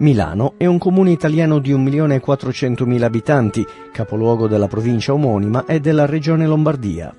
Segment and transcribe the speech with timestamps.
[0.00, 6.46] Milano è un comune italiano di 1.400.000 abitanti, capoluogo della provincia omonima e della regione
[6.46, 7.12] Lombardia.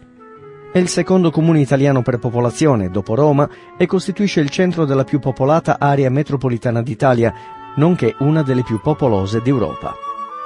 [0.71, 5.19] È il secondo comune italiano per popolazione, dopo Roma, e costituisce il centro della più
[5.19, 7.33] popolata area metropolitana d'Italia,
[7.75, 9.93] nonché una delle più popolose d'Europa.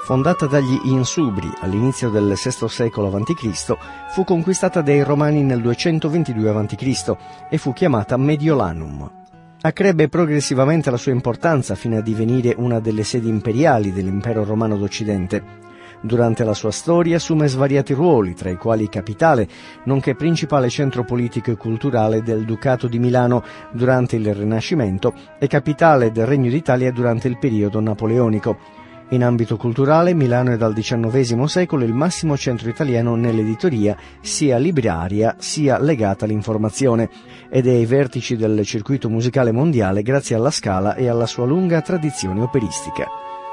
[0.03, 3.75] Fondata dagli Insubri all'inizio del VI secolo a.C.,
[4.11, 7.15] fu conquistata dai Romani nel 222 a.C.
[7.51, 9.21] e fu chiamata Mediolanum
[9.65, 15.61] accrebbe progressivamente la sua importanza fino a divenire una delle sedi imperiali dell'impero romano d'Occidente.
[16.01, 19.47] Durante la sua storia assume svariati ruoli, tra i quali capitale,
[19.85, 23.41] nonché principale centro politico e culturale del Ducato di Milano
[23.71, 28.82] durante il Rinascimento e capitale del Regno d'Italia durante il periodo napoleonico.
[29.09, 35.35] In ambito culturale, Milano è dal XIX secolo il massimo centro italiano nell'editoria, sia libraria
[35.37, 37.09] sia legata all'informazione,
[37.49, 41.81] ed è ai vertici del circuito musicale mondiale grazie alla Scala e alla sua lunga
[41.81, 43.07] tradizione operistica.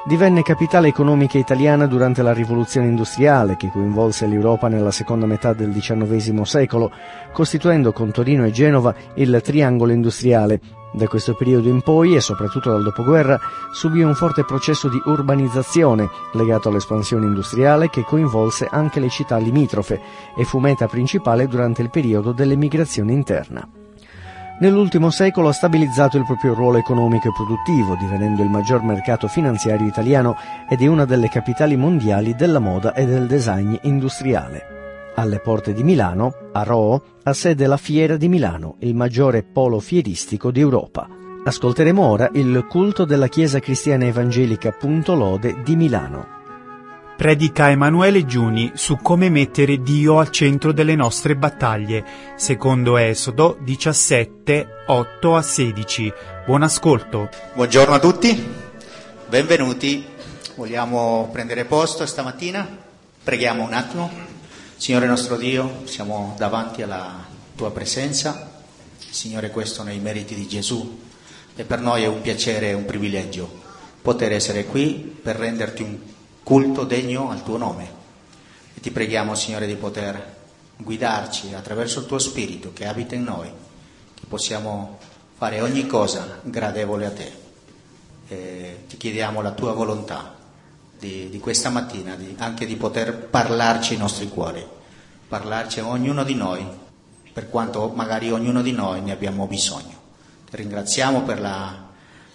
[0.06, 5.73] Divenne capitale economica italiana durante la rivoluzione industriale che coinvolse l'Europa nella seconda metà del
[5.73, 6.91] XIX secolo,
[7.33, 10.59] costituendo con Torino e Genova il triangolo industriale,
[10.93, 13.39] da questo periodo in poi, e soprattutto dal dopoguerra,
[13.73, 20.00] subì un forte processo di urbanizzazione legato all'espansione industriale che coinvolse anche le città limitrofe
[20.37, 23.67] e fu meta principale durante il periodo dell'emigrazione interna.
[24.61, 29.87] Nell'ultimo secolo ha stabilizzato il proprio ruolo economico e produttivo, divenendo il maggior mercato finanziario
[29.87, 30.37] italiano
[30.69, 34.80] ed è una delle capitali mondiali della moda e del design industriale.
[35.15, 39.81] Alle porte di Milano, a Roo, ha sede la Fiera di Milano, il maggiore polo
[39.81, 41.09] fieristico d'Europa.
[41.44, 46.38] Ascolteremo ora il culto della Chiesa Cristiana Evangelica Punto Lode di Milano.
[47.16, 52.04] Predica Emanuele Giuni su come mettere Dio al centro delle nostre battaglie,
[52.37, 56.12] secondo Esodo 17, 8 a 16.
[56.47, 57.28] Buon ascolto.
[57.54, 58.49] Buongiorno a tutti,
[59.28, 60.06] benvenuti.
[60.54, 62.66] Vogliamo prendere posto stamattina?
[63.22, 64.30] Preghiamo un attimo.
[64.81, 68.63] Signore nostro Dio, siamo davanti alla tua presenza,
[68.97, 70.99] Signore questo nei meriti di Gesù
[71.55, 73.47] e per noi è un piacere e un privilegio
[74.01, 75.99] poter essere qui per renderti un
[76.43, 77.91] culto degno al tuo nome.
[78.75, 80.37] E ti preghiamo Signore di poter
[80.79, 83.53] guidarci attraverso il tuo Spirito che abita in noi,
[84.15, 84.99] che possiamo
[85.37, 87.33] fare ogni cosa gradevole a te.
[88.29, 90.39] E ti chiediamo la tua volontà
[91.00, 94.65] di, di questa mattina, di, anche di poter parlarci ai nostri cuori,
[95.27, 96.65] parlarci a ognuno di noi,
[97.33, 99.99] per quanto magari ognuno di noi ne abbiamo bisogno.
[100.49, 101.88] Ti ringraziamo per la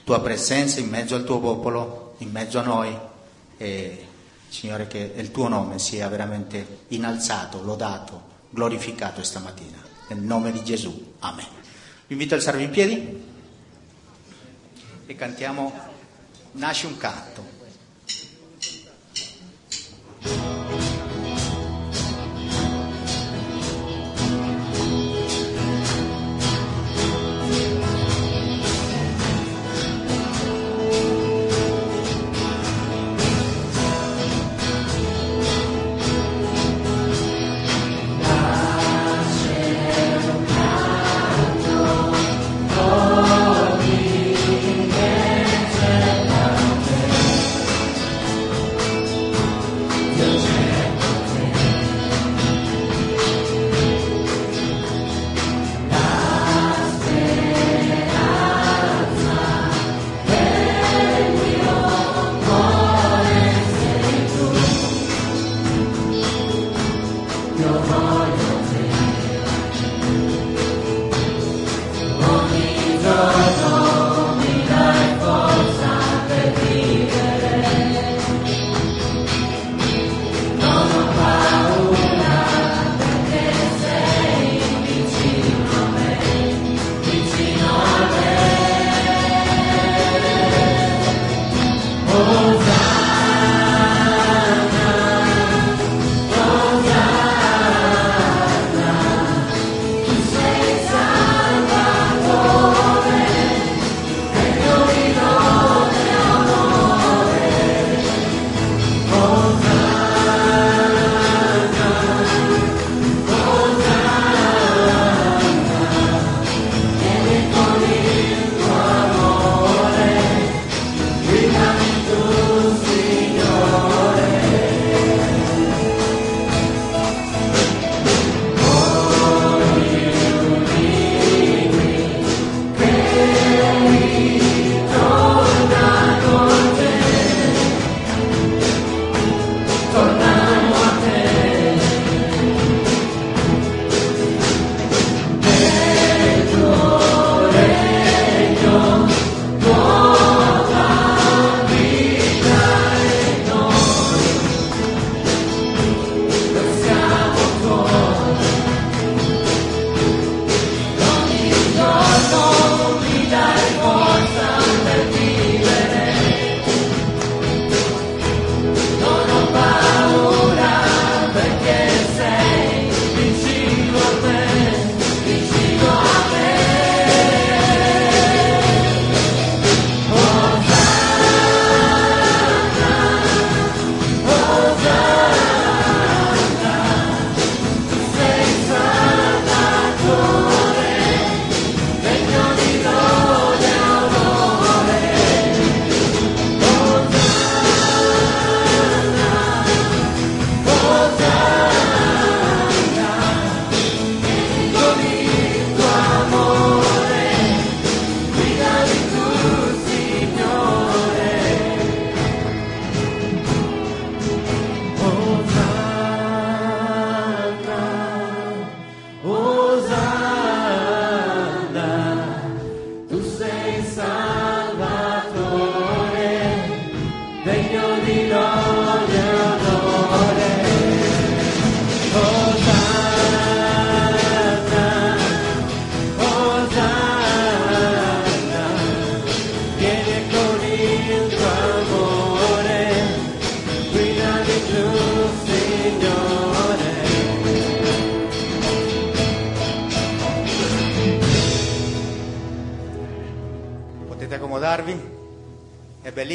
[0.03, 2.97] tua presenza in mezzo al tuo popolo, in mezzo a noi
[3.57, 4.07] e
[4.47, 9.83] Signore che il tuo nome sia veramente innalzato, lodato, glorificato stamattina.
[10.07, 11.13] Nel nome di Gesù.
[11.19, 11.47] Amen.
[12.07, 13.23] Vi invito a alzarvi in piedi
[15.05, 15.93] e cantiamo
[16.55, 17.54] Nasce un canto.
[20.25, 20.54] Trovarvi,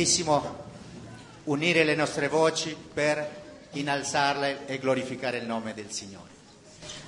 [0.00, 0.64] è bellissimo
[1.44, 6.30] unire le nostre voci per innalzarle e glorificare il nome del Signore.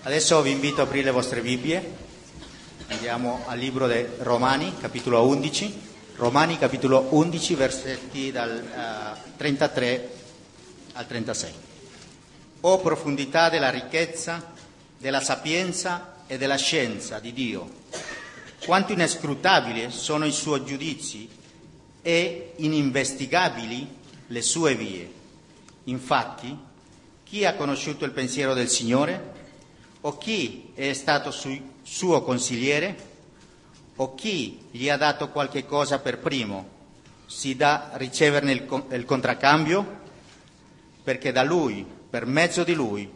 [0.02, 1.90] Adesso vi invito a aprire le vostre Bibbie,
[2.88, 5.80] andiamo al libro dei Romani, capitolo 11,
[6.16, 10.10] Romani capitolo 11, versetti dal uh, 33
[10.92, 11.52] al 36.
[12.60, 14.52] O profondità della ricchezza,
[14.98, 17.70] della sapienza e della scienza di Dio,
[18.66, 21.40] quanto inescrutabili sono i suoi giudizi
[22.02, 23.88] e ininvestigabili
[24.26, 25.10] le sue vie.
[25.84, 26.56] Infatti,
[27.24, 29.30] chi ha conosciuto il pensiero del Signore?
[30.02, 33.10] O chi è stato su- suo consigliere?
[33.96, 36.80] O chi gli ha dato qualche cosa per primo?
[37.26, 40.00] Si dà a riceverne il, il contraccambio?
[41.02, 43.10] Perché da Lui, per mezzo di Lui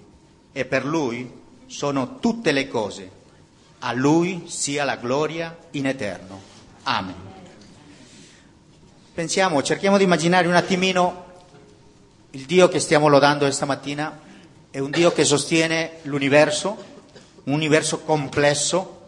[0.53, 1.31] e per Lui
[1.67, 3.11] sono tutte le cose.
[3.81, 6.41] A Lui sia la gloria in eterno.
[6.85, 7.36] Amen.
[9.17, 11.25] Pensiamo, cerchiamo di immaginare un attimino
[12.33, 14.21] il Dio che stiamo lodando questa mattina.
[14.71, 16.77] È un Dio che sostiene l'universo,
[17.45, 19.01] un universo complesso.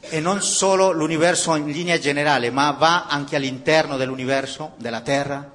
[0.00, 5.50] E non solo l'universo in linea generale, ma va anche all'interno dell'universo, della terra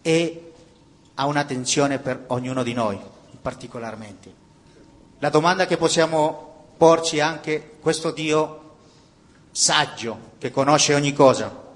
[0.00, 0.52] e
[1.16, 2.98] ha un'attenzione per ognuno di noi
[3.42, 4.32] particolarmente.
[5.18, 8.76] La domanda che possiamo porci è anche questo Dio
[9.50, 11.68] saggio che conosce ogni cosa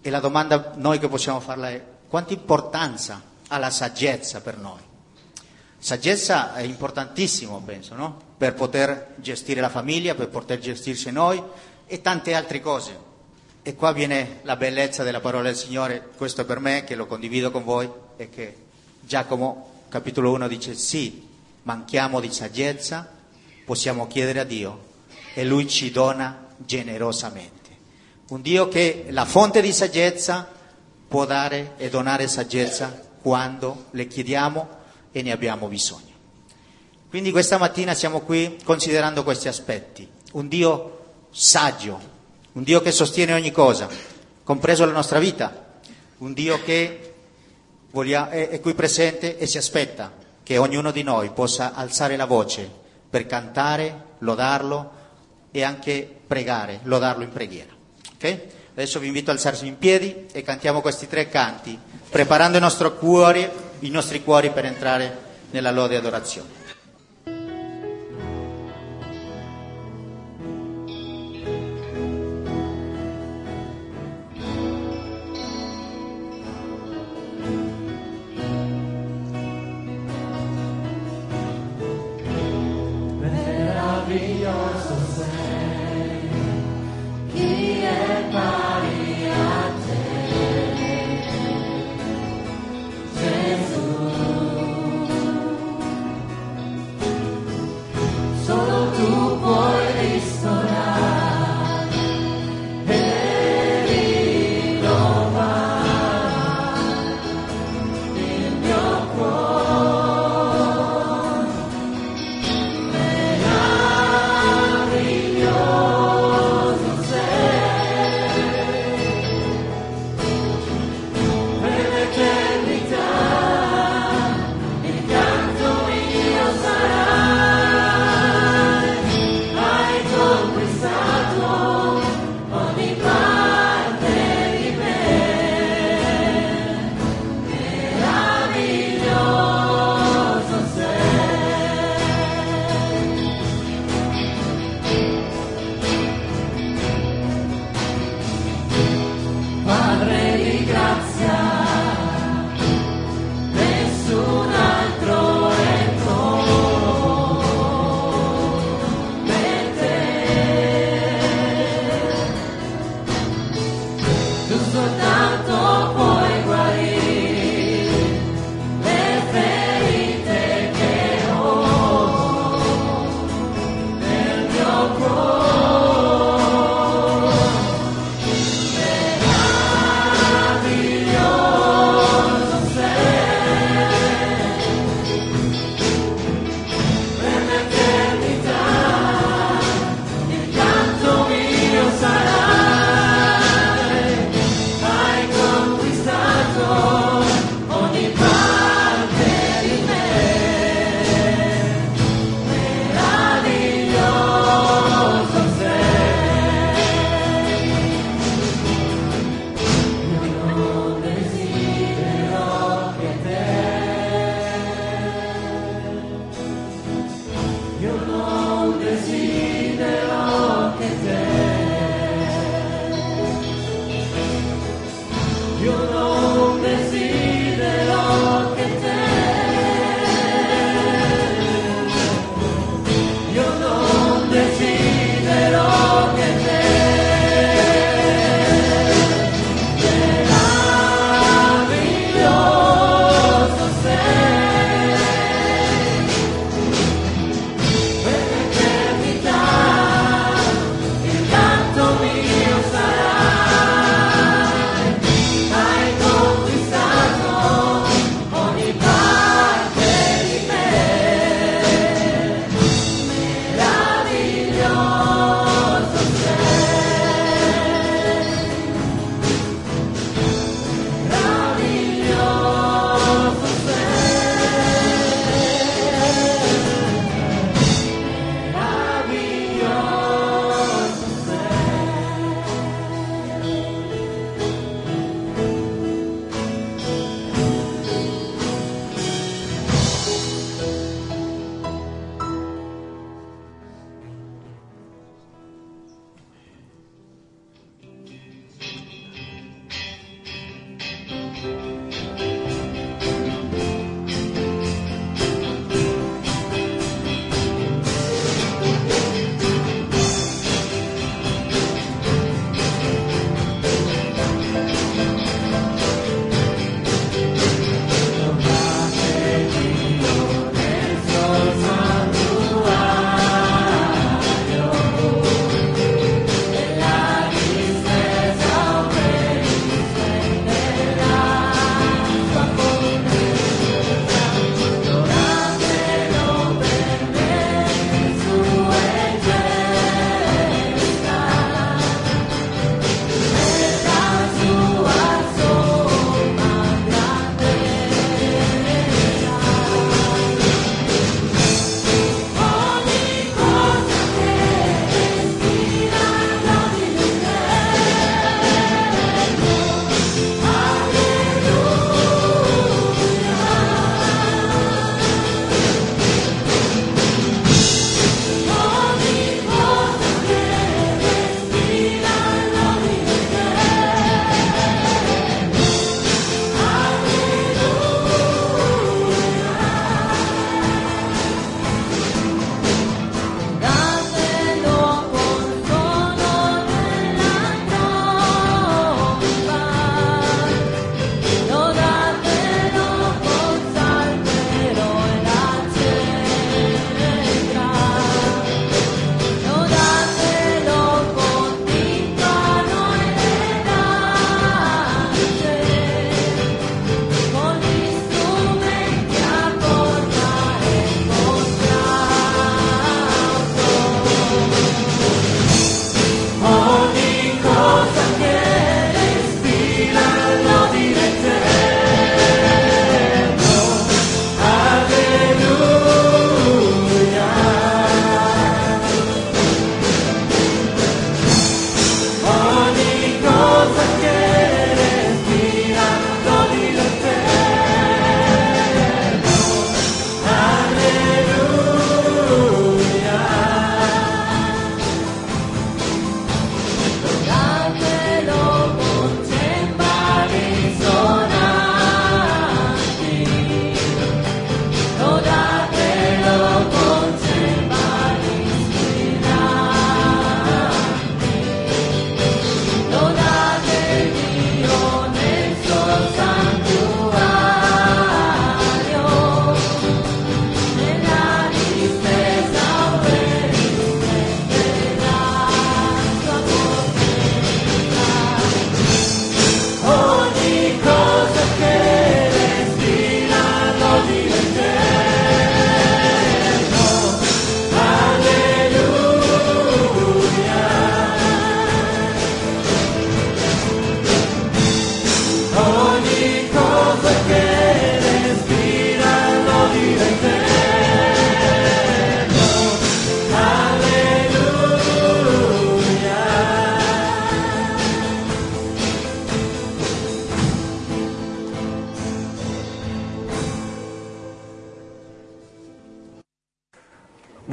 [0.00, 4.80] e la domanda noi che possiamo farla è quanta importanza ha la saggezza per noi?
[5.78, 8.20] Saggezza è importantissimo, penso, no?
[8.36, 11.42] per poter gestire la famiglia, per poter gestirsi noi
[11.86, 13.06] e tante altre cose.
[13.62, 17.06] E qua viene la bellezza della parola del Signore, questo è per me che lo
[17.06, 18.56] condivido con voi, è che
[19.00, 21.26] Giacomo capitolo 1 dice sì,
[21.62, 23.08] manchiamo di saggezza,
[23.64, 24.86] possiamo chiedere a Dio
[25.34, 27.57] e Lui ci dona generosamente.
[28.28, 30.46] Un Dio che la fonte di saggezza
[31.08, 34.68] può dare e donare saggezza quando le chiediamo
[35.10, 36.12] e ne abbiamo bisogno.
[37.08, 40.06] Quindi questa mattina siamo qui considerando questi aspetti.
[40.32, 40.98] Un Dio
[41.30, 41.98] saggio,
[42.52, 43.88] un Dio che sostiene ogni cosa,
[44.44, 45.80] compreso la nostra vita,
[46.18, 47.14] un Dio che
[47.92, 52.26] voglia, è, è qui presente e si aspetta che ognuno di noi possa alzare la
[52.26, 52.70] voce
[53.08, 54.90] per cantare, lodarlo
[55.50, 57.76] e anche pregare, lodarlo in preghiera.
[58.18, 58.50] Okay?
[58.74, 61.78] Adesso vi invito a alzarsi in piedi e cantiamo questi tre canti,
[62.10, 63.48] preparando i nostri cuori,
[63.80, 65.16] i nostri cuori per entrare
[65.50, 66.57] nella lode e adorazione.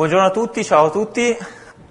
[0.06, 1.36] Buongiorno a tutti, ciao a tutti,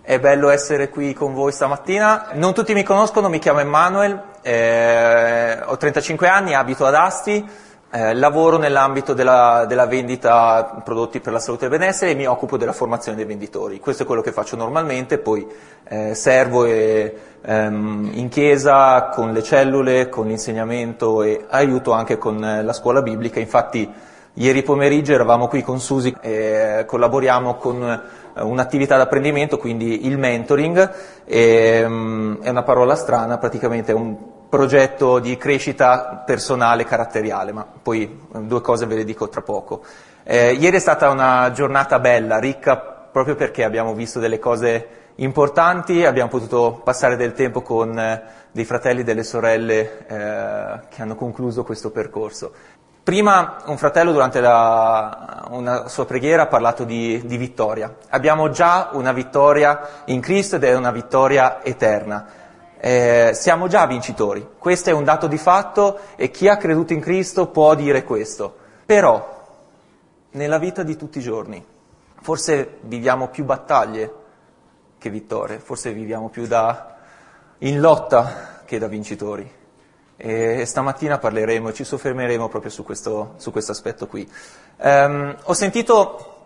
[0.01, 2.29] è bello essere qui con voi stamattina.
[2.35, 7.45] Non tutti mi conoscono, mi chiamo Emanuel, eh, ho 35 anni, abito ad Asti,
[7.91, 12.25] eh, lavoro nell'ambito della, della, vendita prodotti per la salute e il benessere e mi
[12.25, 13.81] occupo della formazione dei venditori.
[13.81, 15.45] Questo è quello che faccio normalmente, poi
[15.83, 22.45] eh, servo e, ehm, in chiesa con le cellule, con l'insegnamento e aiuto anche con
[22.45, 23.41] eh, la scuola biblica.
[23.41, 23.93] Infatti
[24.37, 30.93] Ieri pomeriggio eravamo qui con Susi e collaboriamo con eh, un'attività d'apprendimento, quindi il mentoring,
[31.25, 34.17] e, um, è una parola strana, praticamente è un
[34.49, 39.85] progetto di crescita personale caratteriale, ma poi eh, due cose ve le dico tra poco.
[40.25, 46.05] Eh, ieri è stata una giornata bella, ricca, proprio perché abbiamo visto delle cose importanti,
[46.05, 51.15] abbiamo potuto passare del tempo con eh, dei fratelli e delle sorelle eh, che hanno
[51.15, 52.53] concluso questo percorso.
[53.05, 57.95] Prima un fratello durante la, una sua preghiera ha parlato di, di, vittoria.
[58.09, 62.27] Abbiamo già una vittoria in Cristo ed è una vittoria eterna.
[62.81, 64.49] Eh, siamo già vincitori.
[64.57, 68.57] Questo è un dato di fatto e chi ha creduto in Cristo può dire questo.
[68.87, 69.49] Però,
[70.31, 71.63] nella vita di tutti i giorni,
[72.23, 74.15] forse viviamo più battaglie
[74.97, 76.97] che vittorie, forse viviamo più da,
[77.59, 79.63] in lotta che da vincitori.
[80.17, 84.31] E stamattina parleremo e ci soffermeremo proprio su questo, su questo aspetto qui.
[84.77, 86.37] Um, ho sentito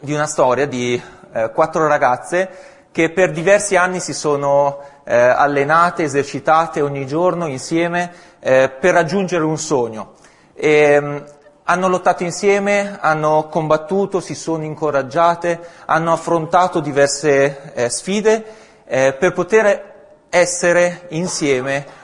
[0.00, 1.00] di una storia di
[1.32, 2.48] eh, quattro ragazze
[2.90, 9.44] che per diversi anni si sono eh, allenate, esercitate ogni giorno insieme eh, per raggiungere
[9.44, 10.14] un sogno.
[10.54, 11.24] E, um,
[11.70, 18.44] hanno lottato insieme, hanno combattuto, si sono incoraggiate, hanno affrontato diverse eh, sfide
[18.84, 21.98] eh, per poter essere insieme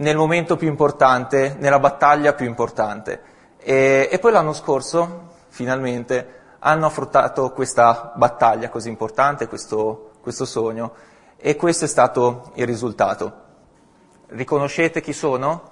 [0.00, 3.20] nel momento più importante, nella battaglia più importante.
[3.58, 10.92] E, e poi l'anno scorso, finalmente, hanno affrontato questa battaglia così importante, questo, questo sogno,
[11.36, 13.32] e questo è stato il risultato.
[14.28, 15.68] Riconoscete chi sono?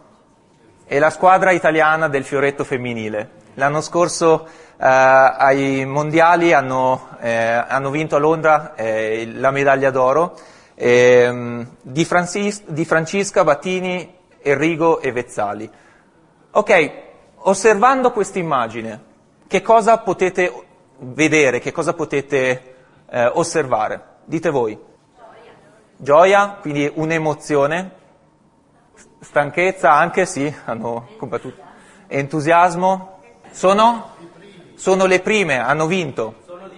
[0.84, 3.36] È la squadra italiana del fioretto femminile.
[3.54, 10.38] L'anno scorso eh, ai mondiali hanno, eh, hanno, vinto a Londra eh, la medaglia d'oro
[10.74, 14.16] ehm, di, Francis- di Francesca Battini
[14.48, 15.70] Enrico e Vezzali.
[16.50, 16.92] Ok,
[17.36, 19.04] osservando questa immagine,
[19.46, 20.52] che cosa potete
[20.98, 22.74] vedere, che cosa potete
[23.08, 24.16] eh, osservare?
[24.24, 24.78] Dite voi.
[25.96, 26.58] Gioia.
[26.60, 27.90] Quindi un'emozione,
[29.20, 31.62] stanchezza anche, sì, hanno combattuto.
[32.06, 34.16] Entusiasmo, sono?
[34.74, 36.34] Sono le prime, hanno vinto.
[36.44, 36.68] Sono.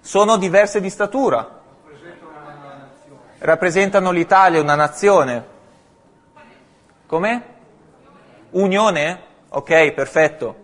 [0.00, 1.62] Sono diverse di statura.
[3.38, 5.52] Rappresentano l'Italia, una nazione.
[7.14, 7.42] Come?
[8.50, 9.20] Unione?
[9.50, 10.56] Ok, perfetto.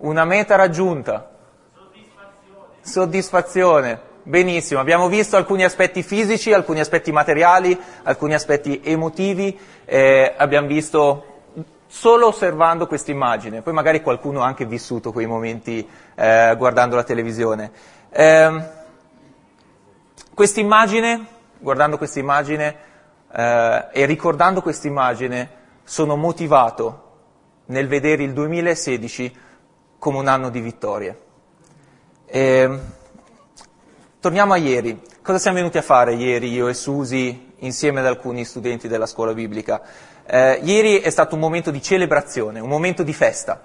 [0.00, 1.30] Una meta raggiunta.
[2.82, 3.98] Soddisfazione.
[4.24, 11.24] Benissimo, abbiamo visto alcuni aspetti fisici, alcuni aspetti materiali, alcuni aspetti emotivi, eh, abbiamo visto
[11.86, 17.04] solo osservando questa immagine, poi magari qualcuno ha anche vissuto quei momenti eh, guardando la
[17.04, 17.70] televisione.
[18.10, 18.68] Eh,
[20.34, 21.26] questa immagine,
[21.58, 22.76] guardando questa immagine,
[23.36, 27.02] eh, e ricordando questa immagine sono motivato
[27.66, 29.36] nel vedere il 2016
[29.98, 31.20] come un anno di vittorie.
[32.24, 32.78] E,
[34.20, 35.02] torniamo a ieri.
[35.22, 39.34] Cosa siamo venuti a fare ieri io e Susi insieme ad alcuni studenti della scuola
[39.34, 39.82] biblica?
[40.24, 43.62] Eh, ieri è stato un momento di celebrazione, un momento di festa.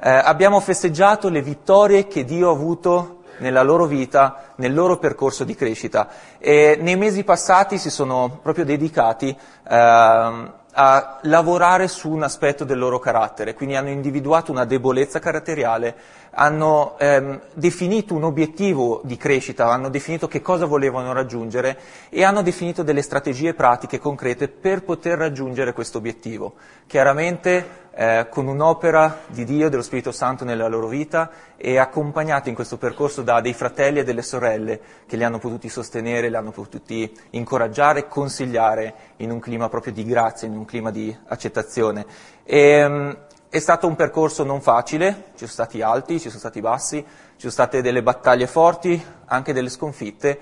[0.00, 5.44] Eh, abbiamo festeggiato le vittorie che Dio ha avuto nella loro vita, nel loro percorso
[5.44, 6.08] di crescita.
[6.38, 9.28] E nei mesi passati si sono proprio dedicati
[9.68, 15.94] eh, a lavorare su un aspetto del loro carattere, quindi hanno individuato una debolezza caratteriale,
[16.30, 21.78] hanno ehm, definito un obiettivo di crescita, hanno definito che cosa volevano raggiungere
[22.08, 26.54] e hanno definito delle strategie pratiche concrete per poter raggiungere questo obiettivo.
[26.86, 32.54] Chiaramente eh, con un'opera di Dio, dello Spirito Santo nella loro vita e accompagnati in
[32.54, 36.52] questo percorso da dei fratelli e delle sorelle che li hanno potuti sostenere, li hanno
[36.52, 42.06] potuti incoraggiare consigliare in un clima proprio di grazia, in un clima di accettazione.
[42.44, 43.16] E, um,
[43.50, 47.36] è stato un percorso non facile, ci sono stati alti, ci sono stati bassi, ci
[47.36, 50.38] sono state delle battaglie forti, anche delle sconfitte,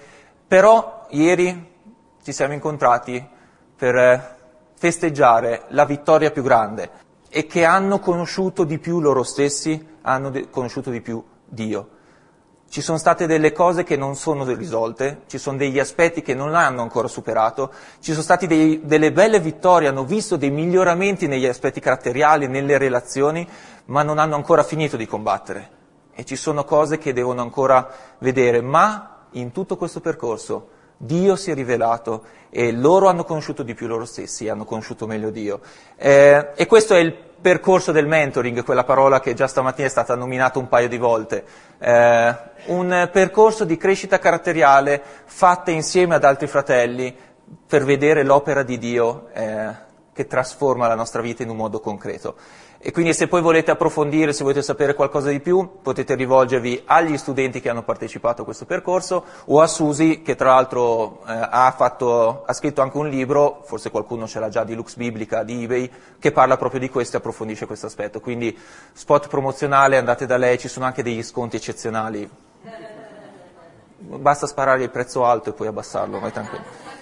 [0.47, 1.75] però ieri
[2.23, 3.29] ci siamo incontrati
[3.75, 4.37] per
[4.75, 10.51] festeggiare la vittoria più grande, e che hanno conosciuto di più loro stessi, hanno de-
[10.51, 11.89] conosciuto di più Dio.
[12.69, 16.55] Ci sono state delle cose che non sono risolte, ci sono degli aspetti che non
[16.55, 21.47] hanno ancora superato, ci sono state dei, delle belle vittorie, hanno visto dei miglioramenti negli
[21.47, 23.49] aspetti caratteriali, nelle relazioni,
[23.87, 25.79] ma non hanno ancora finito di combattere.
[26.15, 27.89] e ci sono cose che devono ancora
[28.19, 33.73] vedere, ma in tutto questo percorso Dio si è rivelato e loro hanno conosciuto di
[33.73, 35.61] più loro stessi, hanno conosciuto meglio Dio.
[35.97, 40.15] Eh, e questo è il percorso del mentoring, quella parola che già stamattina è stata
[40.15, 41.43] nominata un paio di volte.
[41.79, 42.37] Eh,
[42.67, 47.17] un percorso di crescita caratteriale fatta insieme ad altri fratelli
[47.67, 49.75] per vedere l'opera di Dio eh,
[50.13, 52.37] che trasforma la nostra vita in un modo concreto.
[52.83, 57.19] E quindi se poi volete approfondire, se volete sapere qualcosa di più, potete rivolgervi agli
[57.19, 61.75] studenti che hanno partecipato a questo percorso o a Susi, che tra l'altro eh, ha,
[61.77, 65.65] fatto, ha, scritto anche un libro, forse qualcuno ce l'ha già di Lux Biblica, di
[65.65, 68.19] eBay, che parla proprio di questo e approfondisce questo aspetto.
[68.19, 68.59] Quindi
[68.95, 72.31] spot promozionale, andate da lei, ci sono anche degli sconti eccezionali.
[73.99, 77.00] Basta sparare il prezzo alto e poi abbassarlo, vai tranquillo.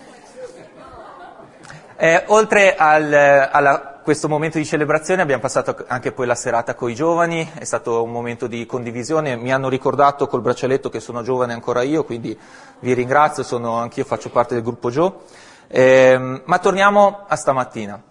[2.00, 6.88] Eh, oltre al, alla questo momento di celebrazione abbiamo passato anche poi la serata con
[6.88, 11.22] i giovani, è stato un momento di condivisione, mi hanno ricordato col braccialetto che sono
[11.22, 12.38] giovane ancora io, quindi
[12.78, 15.12] vi ringrazio, sono, anch'io faccio parte del gruppo Joe.
[15.66, 18.02] Eh, ma torniamo a stamattina.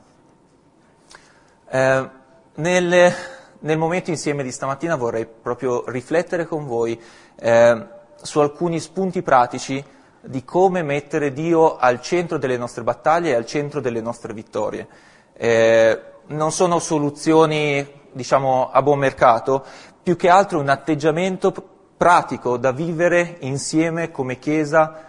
[1.69, 2.09] Eh,
[2.55, 3.13] nel,
[3.59, 7.01] nel, momento insieme di stamattina vorrei proprio riflettere con voi
[7.39, 7.87] eh,
[8.21, 9.83] su alcuni spunti pratici
[10.27, 14.87] di come mettere Dio al centro delle nostre battaglie e al centro delle nostre vittorie.
[15.33, 19.65] Eh, non sono soluzioni, diciamo, a buon mercato,
[20.03, 21.53] più che altro un atteggiamento
[21.95, 25.05] pratico da vivere insieme come Chiesa,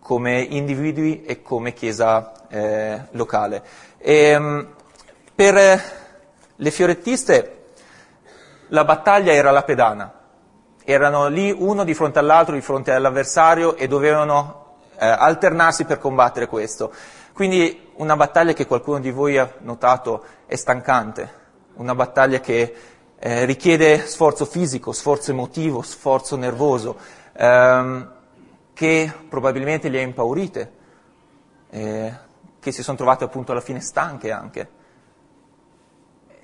[0.00, 3.62] come individui e come Chiesa eh, locale.
[3.98, 4.74] E, ehm,
[5.34, 5.82] per
[6.56, 7.52] le fiorettiste
[8.68, 10.12] la battaglia era la pedana,
[10.88, 16.46] erano lì uno di fronte all'altro, di fronte all'avversario e dovevano eh, alternarsi per combattere
[16.46, 16.92] questo.
[17.32, 21.28] Quindi una battaglia che qualcuno di voi ha notato è stancante,
[21.74, 22.74] una battaglia che
[23.18, 26.96] eh, richiede sforzo fisico, sforzo emotivo, sforzo nervoso,
[27.32, 28.12] ehm,
[28.72, 30.72] che probabilmente li ha impaurite,
[31.70, 32.14] eh,
[32.60, 34.68] che si sono trovate appunto alla fine stanche anche.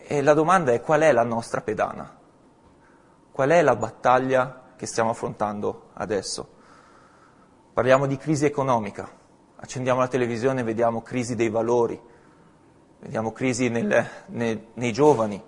[0.05, 2.19] E la domanda è qual è la nostra pedana?
[3.33, 6.47] Qual è la battaglia che stiamo affrontando adesso?
[7.73, 9.09] Parliamo di crisi economica,
[9.57, 11.99] accendiamo la televisione e vediamo crisi dei valori,
[13.01, 15.43] vediamo crisi nel, nei, nei giovani,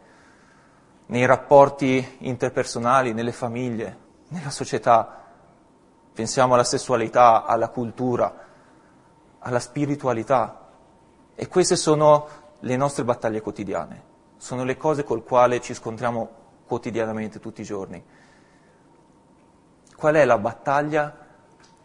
[1.07, 5.23] nei rapporti interpersonali, nelle famiglie, nella società.
[6.15, 8.35] Pensiamo alla sessualità, alla cultura,
[9.41, 10.71] alla spiritualità.
[11.35, 12.29] E queste sono
[12.61, 14.03] le nostre battaglie quotidiane,
[14.39, 18.03] sono le cose col quali ci scontriamo quotidianamente tutti i giorni.
[19.97, 21.25] Qual è la battaglia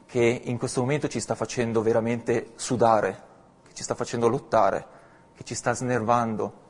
[0.06, 3.24] che in questo momento ci sta facendo veramente sudare,
[3.68, 4.86] che ci sta facendo lottare,
[5.36, 6.68] che ci sta snervando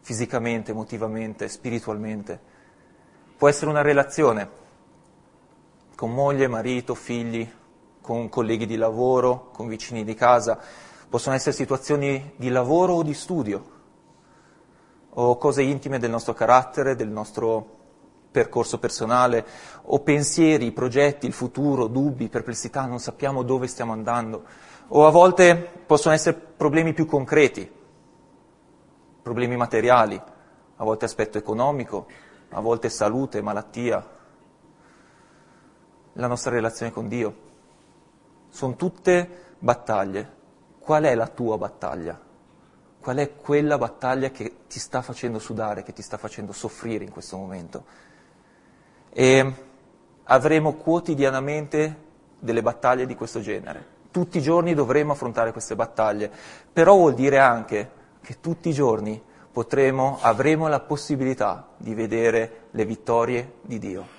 [0.00, 2.38] fisicamente, emotivamente, spiritualmente.
[3.36, 4.64] Può essere una relazione
[5.96, 7.50] con moglie, marito, figli,
[8.00, 10.60] con colleghi di lavoro, con vicini di casa,
[11.08, 13.75] possono essere situazioni di lavoro o di studio,
[15.18, 17.74] o cose intime del nostro carattere, del nostro
[18.30, 19.46] percorso personale,
[19.84, 24.44] o pensieri, progetti, il futuro, dubbi, perplessità, non sappiamo dove stiamo andando,
[24.88, 27.70] o a volte possono essere problemi più concreti,
[29.22, 30.20] problemi materiali,
[30.76, 32.06] a volte aspetto economico,
[32.50, 34.06] a volte salute, malattia,
[36.12, 37.44] la nostra relazione con Dio.
[38.50, 40.34] Sono tutte battaglie.
[40.78, 42.25] Qual è la tua battaglia?
[43.06, 47.10] Qual è quella battaglia che ti sta facendo sudare, che ti sta facendo soffrire in
[47.12, 47.84] questo momento?
[49.12, 49.54] E
[50.24, 52.02] avremo quotidianamente
[52.36, 53.86] delle battaglie di questo genere.
[54.10, 56.28] Tutti i giorni dovremo affrontare queste battaglie,
[56.72, 57.90] però vuol dire anche
[58.20, 64.15] che tutti i giorni potremo, avremo la possibilità di vedere le vittorie di Dio.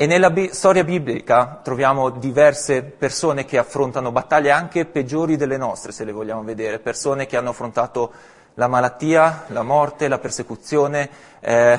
[0.00, 5.92] E nella bi- storia biblica troviamo diverse persone che affrontano battaglie anche peggiori delle nostre,
[5.92, 8.10] se le vogliamo vedere, persone che hanno affrontato
[8.54, 11.10] la malattia, la morte, la persecuzione,
[11.40, 11.78] eh,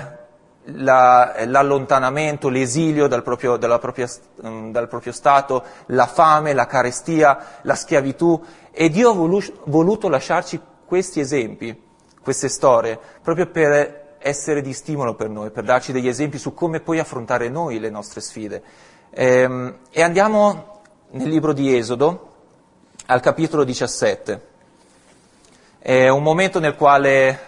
[0.65, 4.07] la, l'allontanamento, l'esilio dal proprio, propria,
[4.45, 8.39] mm, dal proprio, Stato, la fame, la carestia, la schiavitù.
[8.69, 11.75] E Dio ha voluto lasciarci questi esempi,
[12.21, 16.79] queste storie, proprio per essere di stimolo per noi, per darci degli esempi su come
[16.79, 18.61] poi affrontare noi le nostre sfide.
[19.09, 20.81] E, ehm, e andiamo
[21.11, 22.33] nel libro di Esodo,
[23.07, 24.47] al capitolo 17.
[25.79, 27.39] È un momento nel quale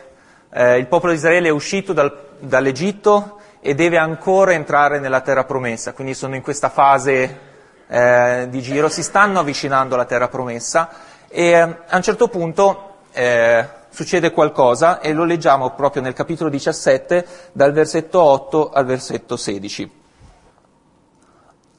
[0.52, 5.46] eh, il popolo di Israele è uscito dal dall'Egitto e deve ancora entrare nella terra
[5.46, 7.40] promessa, quindi sono in questa fase
[7.88, 10.90] eh, di giro, si stanno avvicinando alla terra promessa
[11.30, 16.50] e eh, a un certo punto eh, succede qualcosa e lo leggiamo proprio nel capitolo
[16.50, 19.92] 17 dal versetto 8 al versetto 16.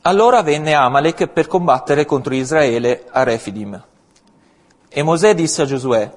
[0.03, 3.83] Allora venne Amalek per combattere contro Israele a Refidim.
[4.89, 6.09] E Mosè disse a Giosuè,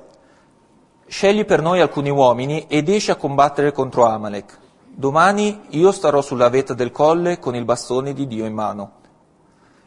[1.08, 4.56] scegli per noi alcuni uomini ed esci a combattere contro Amalek.
[4.86, 8.92] Domani io starò sulla vetta del colle con il bastone di Dio in mano.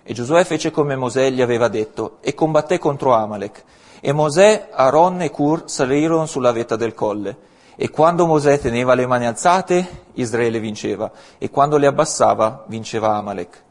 [0.03, 3.65] E Giosuè fece come Mosè gli aveva detto e combatté contro Amalek.
[4.01, 7.49] E Mosè, Aaron e Cur salirono sulla vetta del colle.
[7.77, 13.63] E quando Mosè teneva le mani alzate, Israele vinceva, e quando le abbassava, vinceva Amalek.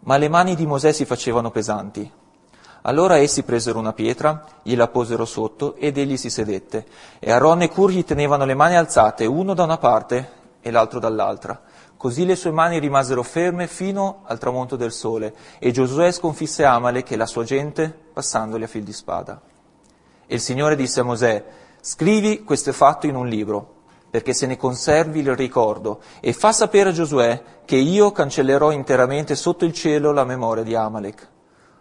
[0.00, 2.10] Ma le mani di Mosè si facevano pesanti.
[2.82, 6.86] Allora essi presero una pietra, gliela posero sotto ed egli si sedette.
[7.18, 10.98] E Aaron e Cur gli tenevano le mani alzate, uno da una parte e l'altro
[10.98, 11.60] dall'altra.
[11.96, 17.10] Così le sue mani rimasero ferme fino al tramonto del sole, e Giosuè sconfisse Amalek
[17.10, 19.49] e la sua gente passandoli a fil di spada.
[20.30, 21.44] E il Signore disse a Mosè,
[21.80, 26.90] scrivi questo fatto in un libro, perché se ne conservi il ricordo, e fa sapere
[26.90, 31.28] a Giosuè che io cancellerò interamente sotto il cielo la memoria di Amalek.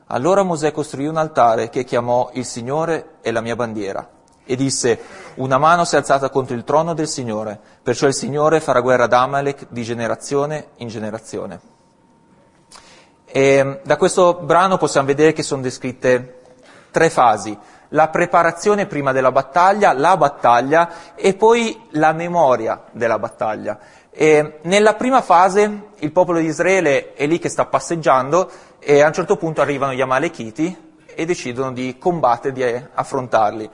[0.07, 4.09] Allora Mosè costruì un altare che chiamò il Signore e la mia bandiera
[4.43, 4.99] e disse,
[5.35, 9.03] una mano si è alzata contro il trono del Signore, perciò il Signore farà guerra
[9.03, 11.59] ad Amalek di generazione in generazione.
[13.25, 16.41] E da questo brano possiamo vedere che sono descritte
[16.89, 17.55] tre fasi,
[17.89, 23.78] la preparazione prima della battaglia, la battaglia e poi la memoria della battaglia.
[24.12, 28.49] E nella prima fase il popolo di Israele è lì che sta passeggiando
[28.80, 33.69] e a un certo punto arrivano gli Amalechiti e decidono di combattere, di affrontarli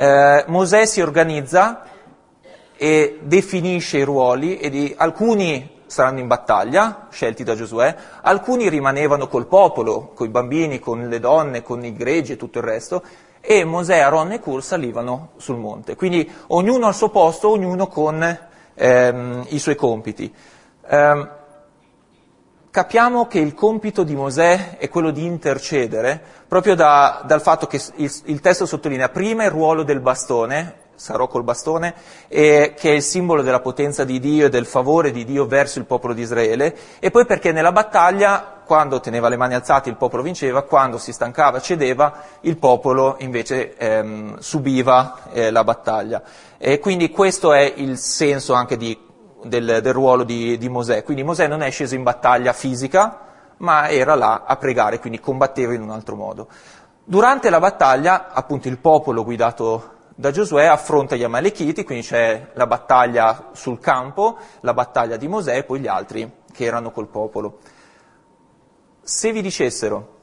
[0.00, 1.82] eh, Mosè si organizza
[2.76, 9.26] e definisce i ruoli e di, alcuni saranno in battaglia, scelti da Giosuè, alcuni rimanevano
[9.26, 13.02] col popolo, con i bambini, con le donne, con i greggi e tutto il resto,
[13.50, 15.96] e Mosè, Aaron e Cur salivano sul monte.
[15.96, 18.38] Quindi ognuno al suo posto, ognuno con
[18.74, 20.30] ehm, i suoi compiti.
[20.86, 21.28] Eh,
[22.70, 27.80] capiamo che il compito di Mosè è quello di intercedere, proprio da, dal fatto che
[27.94, 31.94] il, il, testo sottolinea prima il ruolo del bastone, sarò col bastone,
[32.28, 35.78] e, che è il simbolo della potenza di Dio e del favore di Dio verso
[35.78, 39.96] il popolo di Israele, e poi perché nella battaglia, quando teneva le mani alzate il
[39.96, 46.22] popolo vinceva, quando si stancava, cedeva, il popolo invece ehm, subiva eh, la battaglia.
[46.58, 49.06] E quindi questo è il senso anche di
[49.44, 51.02] del, del ruolo di, di, Mosè.
[51.02, 53.20] Quindi Mosè non è sceso in battaglia fisica,
[53.58, 56.48] ma era là a pregare, quindi combatteva in un altro modo.
[57.04, 62.66] Durante la battaglia, appunto, il popolo guidato da Giosuè affronta gli Amalechiti, quindi c'è la
[62.66, 67.60] battaglia sul campo, la battaglia di Mosè e poi gli altri che erano col popolo.
[69.08, 70.16] Se vi dicessero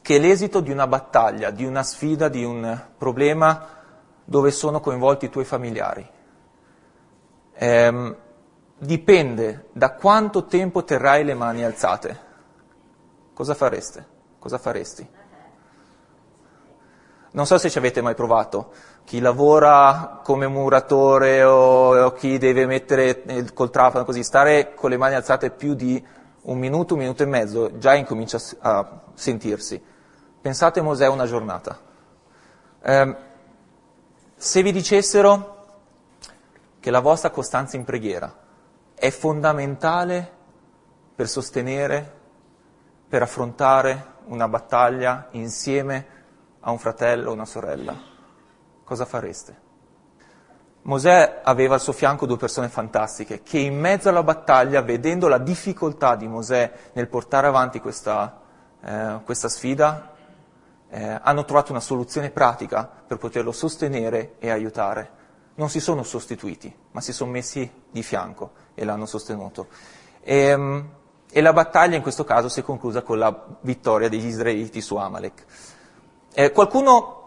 [0.00, 3.68] che l'esito di una battaglia, di una sfida, di un problema
[4.24, 6.10] dove sono coinvolti i tuoi familiari,
[7.52, 8.16] ehm,
[8.78, 12.20] dipende da quanto tempo terrai le mani alzate.
[13.34, 14.06] Cosa fareste?
[14.38, 15.06] Cosa faresti?
[17.32, 18.72] Non so se ci avete mai provato.
[19.04, 24.96] Chi lavora come muratore o, o chi deve mettere col trapano così, stare con le
[24.96, 26.02] mani alzate più di
[26.42, 29.82] un minuto, un minuto e mezzo, già incomincia a sentirsi.
[30.40, 31.78] Pensate a Mosè una giornata.
[32.82, 33.16] Eh,
[34.34, 35.66] se vi dicessero
[36.80, 38.34] che la vostra costanza in preghiera
[38.94, 40.30] è fondamentale
[41.14, 42.20] per sostenere,
[43.08, 46.06] per affrontare una battaglia insieme
[46.60, 47.96] a un fratello o una sorella.
[48.82, 49.61] Cosa fareste?
[50.82, 55.38] Mosè aveva al suo fianco due persone fantastiche che in mezzo alla battaglia, vedendo la
[55.38, 58.40] difficoltà di Mosè nel portare avanti questa,
[58.82, 60.12] eh, questa sfida,
[60.90, 65.20] eh, hanno trovato una soluzione pratica per poterlo sostenere e aiutare
[65.54, 69.68] non si sono sostituiti, ma si sono messi di fianco e l'hanno sostenuto.
[70.22, 70.90] E, ehm,
[71.30, 74.96] e la battaglia in questo caso si è conclusa con la vittoria degli israeliti su
[74.96, 75.44] Amalek.
[76.34, 77.21] Eh, qualcuno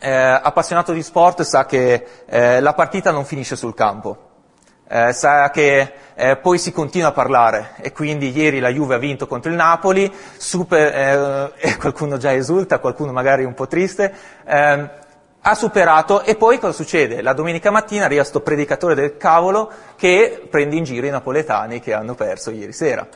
[0.00, 4.26] eh, appassionato di sport sa che eh, la partita non finisce sul campo,
[4.88, 7.74] eh, sa che eh, poi si continua a parlare.
[7.80, 12.78] E quindi ieri la Juve ha vinto contro il Napoli, super, eh, qualcuno già esulta,
[12.78, 14.12] qualcuno magari un po' triste,
[14.44, 14.90] ehm,
[15.40, 16.22] ha superato.
[16.22, 17.22] E poi cosa succede?
[17.22, 21.92] La domenica mattina arriva questo predicatore del cavolo che prende in giro i napoletani che
[21.92, 23.06] hanno perso ieri sera.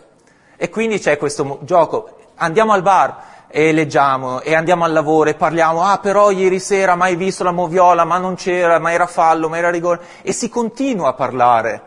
[0.56, 5.34] E quindi c'è questo gioco, andiamo al bar e leggiamo e andiamo al lavoro e
[5.34, 9.50] parliamo, ah però ieri sera mai visto la moviola, ma non c'era, ma era fallo,
[9.50, 11.82] ma era rigore, e si continua a parlare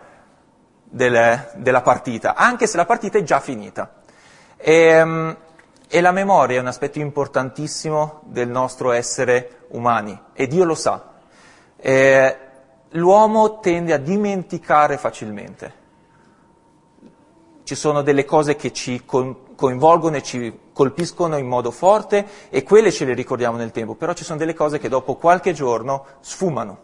[0.84, 3.96] del, della partita, anche se la partita è già finita.
[4.58, 5.36] E, um,
[5.88, 11.14] e la memoria è un aspetto importantissimo del nostro essere umani e Dio lo sa.
[11.78, 12.38] Eh,
[12.90, 15.84] l'uomo tende a dimenticare facilmente.
[17.64, 22.92] Ci sono delle cose che ci coinvolgono e ci colpiscono in modo forte e quelle
[22.92, 26.80] ce le ricordiamo nel tempo, però ci sono delle cose che dopo qualche giorno sfumano.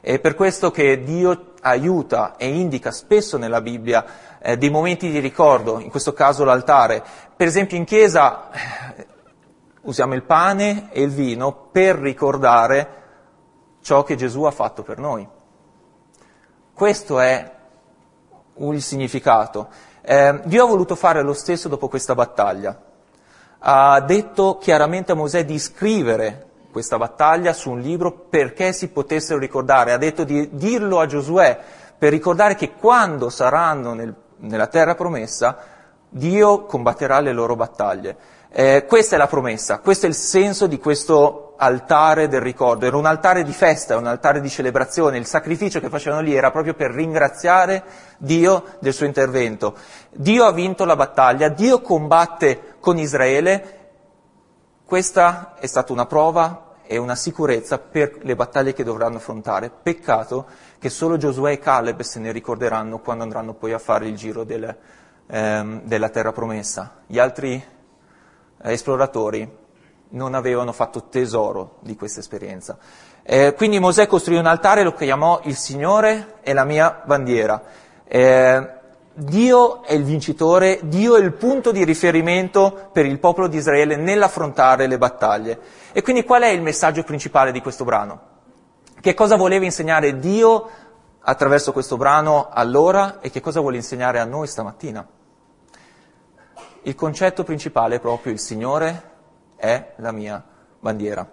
[0.00, 5.18] È per questo che Dio aiuta e indica spesso nella Bibbia eh, dei momenti di
[5.18, 7.04] ricordo, in questo caso l'altare.
[7.36, 9.06] Per esempio in chiesa eh,
[9.82, 12.94] usiamo il pane e il vino per ricordare
[13.82, 15.28] ciò che Gesù ha fatto per noi.
[16.72, 17.56] Questo è
[18.56, 19.68] il significato.
[20.00, 22.86] Eh, Dio ha voluto fare lo stesso dopo questa battaglia.
[23.60, 29.38] Ha detto chiaramente a Mosè di scrivere questa battaglia su un libro perché si potessero
[29.38, 29.92] ricordare.
[29.92, 31.58] Ha detto di dirlo a Giosuè
[31.98, 35.58] per ricordare che quando saranno nel, nella terra promessa,
[36.08, 38.16] Dio combatterà le loro battaglie.
[38.50, 42.86] Eh, questa è la promessa, questo è il senso di questo altare del ricordo.
[42.86, 45.18] Era un altare di festa, un altare di celebrazione.
[45.18, 47.82] Il sacrificio che facevano lì era proprio per ringraziare
[48.16, 49.74] Dio del suo intervento.
[50.10, 53.76] Dio ha vinto la battaglia, Dio combatte con Israele.
[54.84, 59.70] Questa è stata una prova e una sicurezza per le battaglie che dovranno affrontare.
[59.70, 60.46] Peccato
[60.78, 64.44] che solo Giosuè e Caleb se ne ricorderanno quando andranno poi a fare il giro
[64.44, 64.74] del,
[65.26, 67.02] ehm, della terra promessa.
[67.06, 67.62] Gli altri
[68.62, 69.66] eh, esploratori
[70.10, 72.78] non avevano fatto tesoro di questa esperienza.
[73.22, 77.62] Eh, quindi Mosè costruì un altare, lo chiamò il Signore e la mia bandiera.
[78.04, 78.77] Eh,
[79.20, 83.96] Dio è il vincitore, Dio è il punto di riferimento per il popolo di Israele
[83.96, 85.58] nell'affrontare le battaglie.
[85.90, 88.20] E quindi qual è il messaggio principale di questo brano?
[89.00, 90.68] Che cosa voleva insegnare Dio
[91.18, 95.04] attraverso questo brano allora e che cosa vuole insegnare a noi stamattina?
[96.82, 99.02] Il concetto principale è proprio il Signore
[99.56, 100.40] è la mia
[100.78, 101.28] bandiera.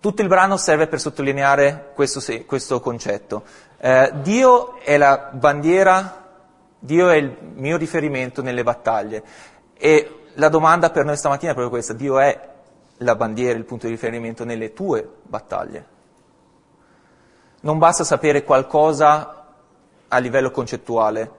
[0.00, 3.42] Tutto il brano serve per sottolineare questo, questo concetto.
[3.78, 6.17] Eh, Dio è la bandiera
[6.78, 9.22] Dio è il mio riferimento nelle battaglie.
[9.74, 12.48] E la domanda per noi stamattina è proprio questa, Dio è
[12.98, 15.96] la bandiera, il punto di riferimento nelle tue battaglie.
[17.60, 19.46] Non basta sapere qualcosa
[20.06, 21.30] a livello concettuale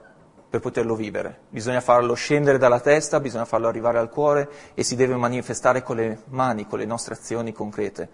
[0.50, 4.96] per poterlo vivere, bisogna farlo scendere dalla testa, bisogna farlo arrivare al cuore e si
[4.96, 8.08] deve manifestare con le mani, con le nostre azioni concrete.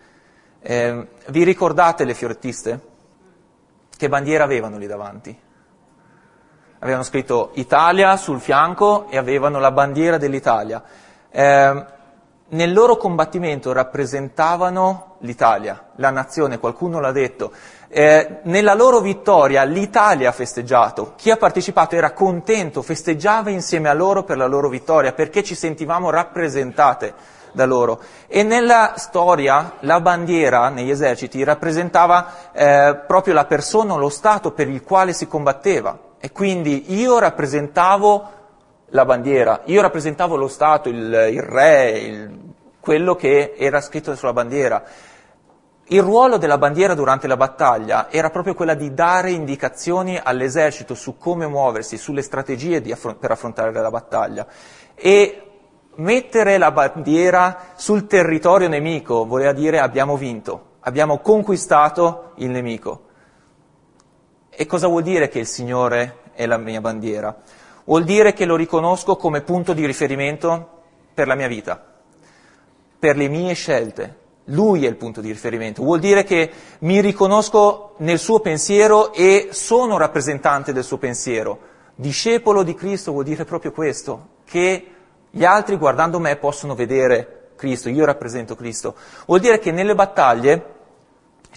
[0.61, 2.81] Eh, vi ricordate le fiorettiste?
[3.97, 5.45] Che bandiera avevano lì davanti?
[6.87, 10.80] Avevano scritto Italia sul fianco e avevano la bandiera dell'Italia.
[11.30, 11.84] Eh,
[12.49, 17.51] nel loro combattimento rappresentavano l'Italia, la nazione, qualcuno l'ha detto.
[17.89, 23.95] Eh, nella loro vittoria l'Italia ha festeggiato, chi ha partecipato era contento, festeggiava insieme a
[23.95, 27.14] loro per la loro vittoria, perché ci sentivamo rappresentate
[27.51, 28.01] da loro.
[28.28, 34.68] E nella storia la bandiera negli eserciti rappresentava eh, proprio la persona, lo Stato per
[34.68, 36.05] il quale si combatteva.
[36.19, 38.31] E quindi io rappresentavo
[38.91, 42.39] la bandiera, io rappresentavo lo Stato, il, il re, il,
[42.81, 44.83] quello che era scritto sulla bandiera.
[45.89, 51.17] Il ruolo della bandiera durante la battaglia era proprio quella di dare indicazioni all'esercito su
[51.17, 54.47] come muoversi, sulle strategie affron- per affrontare la battaglia.
[54.95, 55.43] E
[55.97, 63.05] mettere la bandiera sul territorio nemico voleva dire abbiamo vinto, abbiamo conquistato il nemico.
[64.59, 67.36] E cosa vuol dire che il Signore è la mia bandiera?
[67.84, 70.70] Vuol dire che lo riconosco come punto di riferimento
[71.12, 71.84] per la mia vita,
[72.98, 74.16] per le mie scelte.
[74.44, 75.82] Lui è il punto di riferimento.
[75.82, 76.50] Vuol dire che
[76.80, 81.59] mi riconosco nel suo pensiero e sono rappresentante del suo pensiero.
[81.94, 84.86] Discepolo di Cristo vuol dire proprio questo, che
[85.28, 88.94] gli altri guardando me possono vedere Cristo, io rappresento Cristo.
[89.26, 90.74] Vuol dire che nelle battaglie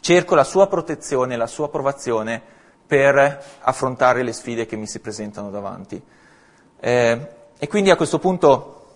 [0.02, 2.58] cerco la sua protezione, la sua approvazione
[2.90, 6.04] per affrontare le sfide che mi si presentano davanti.
[6.80, 8.96] Eh, e quindi a questo punto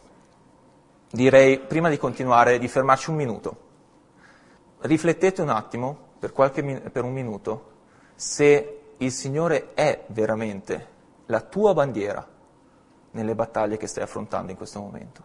[1.12, 3.58] direi, prima di continuare, di fermarci un minuto.
[4.80, 7.72] Riflettete un attimo, per, qualche, per un minuto,
[8.16, 10.88] se il Signore è veramente
[11.28, 12.28] la tua bandiera
[13.12, 15.24] nelle battaglie che stai affrontando in questo momento.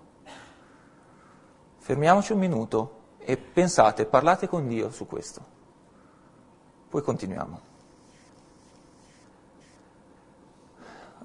[1.79, 5.41] Fermiamoci un minuto e pensate, parlate con Dio su questo.
[6.91, 7.68] Poi continuiamo.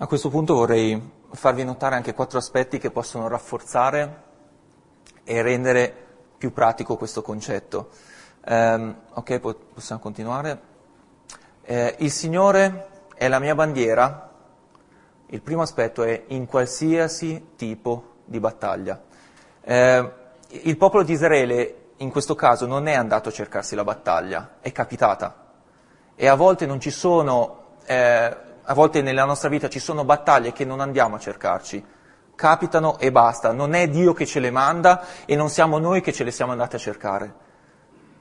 [0.03, 1.01] A questo punto vorrei
[1.31, 4.23] farvi notare anche quattro aspetti che possono rafforzare
[5.23, 5.95] e rendere
[6.37, 7.87] più pratico questo concetto.
[8.45, 9.39] Um, ok,
[9.73, 10.59] possiamo continuare.
[11.61, 14.29] Eh, il Signore è la mia bandiera.
[15.27, 19.01] Il primo aspetto è in qualsiasi tipo di battaglia.
[19.61, 20.11] Eh,
[20.49, 24.69] il popolo di Israele in questo caso non è andato a cercarsi la battaglia, è
[24.73, 25.53] capitata.
[26.13, 30.53] E a volte non ci sono, eh, a volte nella nostra vita ci sono battaglie
[30.53, 31.83] che non andiamo a cercarci,
[32.35, 36.13] capitano e basta, non è Dio che ce le manda e non siamo noi che
[36.13, 37.33] ce le siamo andati a cercare.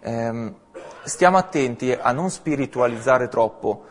[0.01, 0.55] Eh,
[1.05, 3.85] stiamo attenti a non spiritualizzare troppo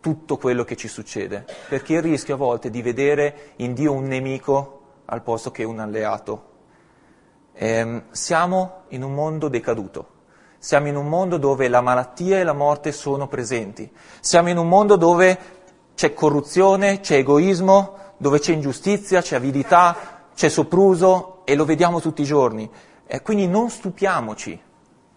[0.00, 3.92] tutto quello che ci succede, perché il rischio a volte è di vedere in Dio
[3.92, 6.54] un nemico al posto che un alleato.
[7.52, 10.10] Eh, siamo in un mondo decaduto,
[10.58, 13.90] siamo in un mondo dove la malattia e la morte sono presenti,
[14.20, 15.55] siamo in un mondo dove
[15.96, 19.96] c'è corruzione, c'è egoismo, dove c'è ingiustizia, c'è avidità,
[20.34, 22.70] c'è sopruso e lo vediamo tutti i giorni.
[23.06, 24.60] Eh, quindi non stupiamoci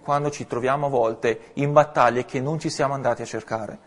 [0.01, 3.79] quando ci troviamo a volte in battaglie che non ci siamo andati a cercare.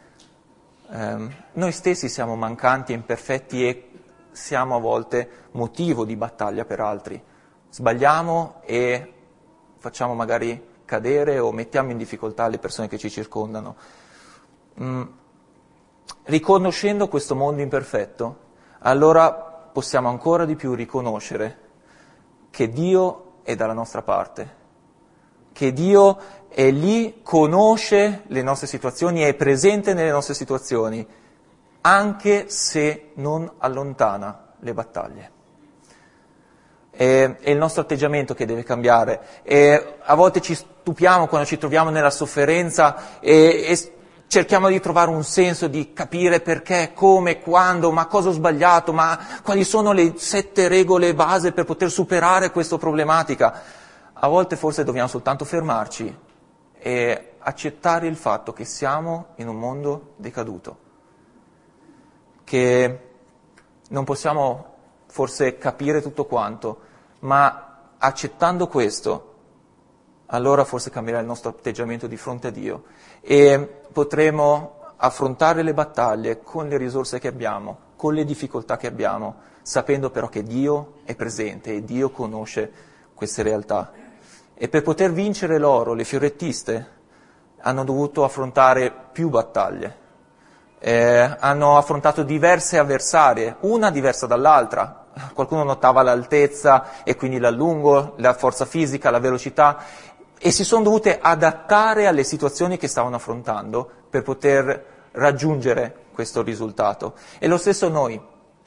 [0.91, 3.91] Eh, noi stessi siamo mancanti e imperfetti e
[4.31, 7.21] siamo a volte motivo di battaglia per altri.
[7.71, 9.13] Sbagliamo e
[9.79, 13.77] facciamo magari cadere o mettiamo in difficoltà le persone che ci circondano.
[14.79, 15.03] Mm.
[16.25, 18.39] Riconoscendo questo mondo imperfetto,
[18.81, 21.59] allora possiamo ancora di più riconoscere
[22.51, 24.61] che Dio è dalla nostra parte,
[25.53, 31.07] che Dio è lì, conosce le nostre situazioni, è presente nelle nostre situazioni
[31.83, 35.31] anche se non allontana le battaglie.
[36.91, 39.43] È, è il nostro atteggiamento che deve cambiare.
[39.43, 43.93] E a volte ci stupiamo quando ci troviamo nella sofferenza e, e
[44.33, 49.19] cerchiamo di trovare un senso, di capire perché, come, quando, ma cosa ho sbagliato, ma
[49.43, 53.61] quali sono le sette regole base per poter superare questa problematica.
[54.15, 56.19] A volte forse dobbiamo soltanto fermarci
[56.79, 60.79] e accettare il fatto che siamo in un mondo decaduto
[62.43, 63.01] che
[63.91, 64.77] non possiamo
[65.09, 66.81] forse capire tutto quanto,
[67.19, 69.35] ma accettando questo,
[70.29, 72.85] allora forse cambierà il nostro atteggiamento di fronte a Dio
[73.23, 79.37] e potremo affrontare le battaglie con le risorse che abbiamo, con le difficoltà che abbiamo,
[79.63, 82.71] sapendo però che Dio è presente e Dio conosce
[83.15, 83.93] queste realtà.
[84.55, 87.01] E per poter vincere loro, le fiorettiste
[87.61, 90.01] hanno dovuto affrontare più battaglie
[90.85, 95.05] eh, hanno affrontato diverse avversarie, una diversa dall'altra.
[95.33, 99.79] Qualcuno notava l'altezza e quindi l'allungo, la forza fisica, la velocità
[100.45, 107.15] e si sono dovute adattare alle situazioni che stavano affrontando per poter raggiungere questo risultato.
[107.39, 108.21] E lo stesso noi,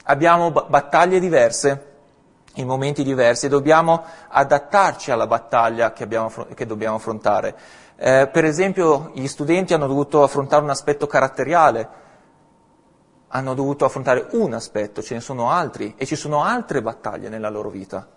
[0.04, 1.92] abbiamo battaglie diverse,
[2.54, 7.54] in momenti diversi e dobbiamo adattarci alla battaglia che, abbiamo, che dobbiamo affrontare.
[7.96, 11.88] Eh, per esempio gli studenti hanno dovuto affrontare un aspetto caratteriale,
[13.28, 17.50] hanno dovuto affrontare un aspetto, ce ne sono altri e ci sono altre battaglie nella
[17.50, 18.15] loro vita.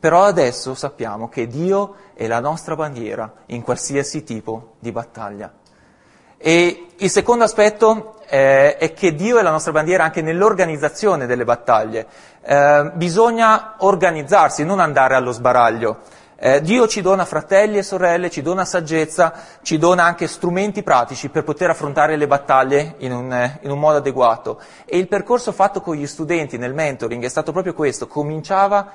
[0.00, 5.52] Però adesso sappiamo che Dio è la nostra bandiera in qualsiasi tipo di battaglia.
[6.38, 11.44] E il secondo aspetto eh, è che Dio è la nostra bandiera anche nell'organizzazione delle
[11.44, 12.06] battaglie.
[12.40, 15.98] Eh, bisogna organizzarsi, non andare allo sbaraglio.
[16.42, 21.28] Eh, Dio ci dona fratelli e sorelle, ci dona saggezza, ci dona anche strumenti pratici
[21.28, 24.58] per poter affrontare le battaglie in un, eh, in un modo adeguato.
[24.86, 28.90] E il percorso fatto con gli studenti nel mentoring è stato proprio questo, cominciava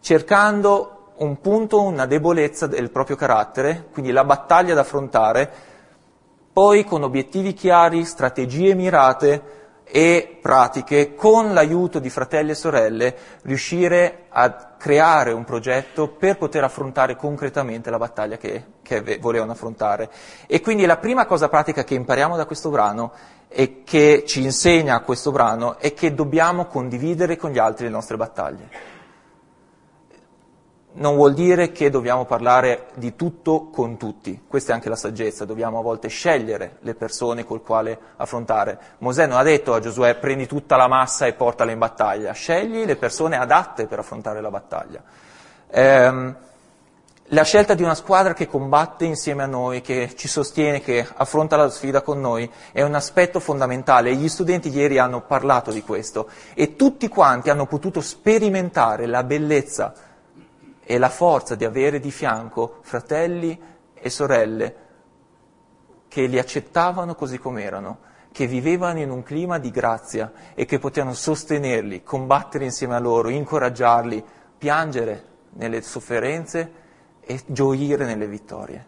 [0.00, 5.50] cercando un punto, una debolezza del proprio carattere, quindi la battaglia da affrontare,
[6.52, 9.58] poi con obiettivi chiari, strategie mirate,
[9.92, 16.62] e pratiche, con l'aiuto di fratelli e sorelle, riuscire a creare un progetto per poter
[16.62, 20.08] affrontare concretamente la battaglia che, che volevano affrontare.
[20.46, 23.12] E quindi la prima cosa pratica che impariamo da questo brano
[23.48, 28.16] e che ci insegna questo brano è che dobbiamo condividere con gli altri le nostre
[28.16, 28.68] battaglie
[30.92, 35.44] non vuol dire che dobbiamo parlare di tutto con tutti, questa è anche la saggezza,
[35.44, 38.78] dobbiamo a volte scegliere le persone col quale affrontare.
[38.98, 42.84] Mosè non ha detto a Giosuè prendi tutta la massa e portala in battaglia, scegli
[42.84, 45.02] le persone adatte per affrontare la battaglia.
[45.70, 46.36] Ehm,
[47.32, 51.54] la scelta di una squadra che combatte insieme a noi, che ci sostiene, che affronta
[51.54, 54.16] la sfida con noi, è un aspetto fondamentale.
[54.16, 59.94] Gli studenti ieri hanno parlato di questo e tutti quanti hanno potuto sperimentare la bellezza
[60.90, 63.56] e la forza di avere di fianco fratelli
[63.94, 64.74] e sorelle
[66.08, 67.98] che li accettavano così com'erano,
[68.32, 73.28] che vivevano in un clima di grazia e che potevano sostenerli, combattere insieme a loro,
[73.28, 74.24] incoraggiarli,
[74.58, 76.72] piangere nelle sofferenze
[77.20, 78.86] e gioire nelle vittorie.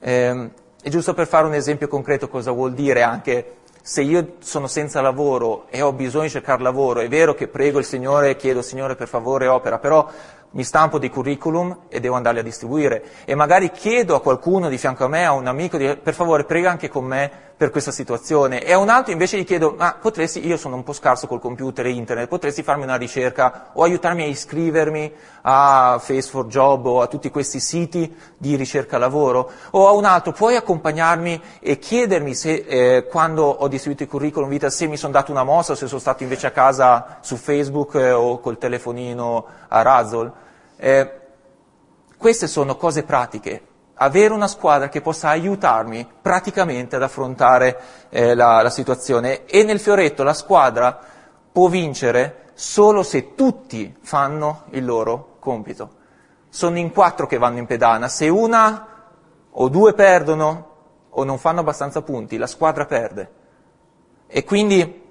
[0.00, 0.50] Eh,
[0.82, 5.02] e giusto per fare un esempio concreto cosa vuol dire anche se io sono senza
[5.02, 8.62] lavoro e ho bisogno di cercare lavoro, è vero che prego il Signore e chiedo
[8.62, 10.08] Signore per favore opera, però
[10.54, 14.78] mi stampo dei curriculum e devo andarli a distribuire e magari chiedo a qualcuno di
[14.78, 17.92] fianco a me, a un amico, di, per favore prega anche con me per questa
[17.92, 21.26] situazione e a un altro invece gli chiedo, ma potresti, io sono un po' scarso
[21.26, 26.46] col computer e internet, potresti farmi una ricerca o aiutarmi a iscrivermi a Face for
[26.46, 29.50] Job o a tutti questi siti di ricerca lavoro?
[29.70, 34.48] O a un altro, puoi accompagnarmi e chiedermi se eh, quando ho distribuito i curriculum
[34.48, 37.94] vita se mi sono dato una mossa, se sono stato invece a casa su Facebook
[37.94, 40.42] eh, o col telefonino a Razzle?
[40.76, 41.20] Eh,
[42.16, 43.62] queste sono cose pratiche.
[43.94, 49.44] Avere una squadra che possa aiutarmi praticamente ad affrontare eh, la, la situazione.
[49.44, 50.98] E nel fioretto la squadra
[51.52, 56.02] può vincere solo se tutti fanno il loro compito.
[56.48, 58.08] Sono in quattro che vanno in pedana.
[58.08, 58.88] Se una
[59.50, 60.72] o due perdono
[61.10, 63.30] o non fanno abbastanza punti, la squadra perde.
[64.26, 65.02] E quindi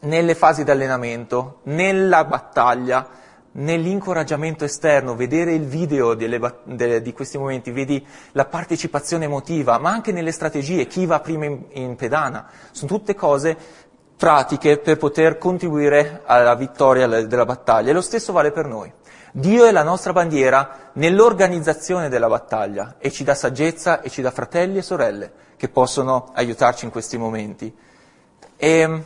[0.00, 3.06] nelle fasi di allenamento, nella battaglia,
[3.52, 9.90] nell'incoraggiamento esterno, vedere il video delle, de, di questi momenti, vedi la partecipazione emotiva, ma
[9.90, 13.56] anche nelle strategie, chi va prima in, in pedana, sono tutte cose
[14.16, 17.90] pratiche per poter contribuire alla vittoria della battaglia.
[17.90, 18.92] E lo stesso vale per noi.
[19.32, 24.30] Dio è la nostra bandiera nell'organizzazione della battaglia e ci dà saggezza e ci dà
[24.30, 27.74] fratelli e sorelle che possono aiutarci in questi momenti.
[28.56, 29.02] E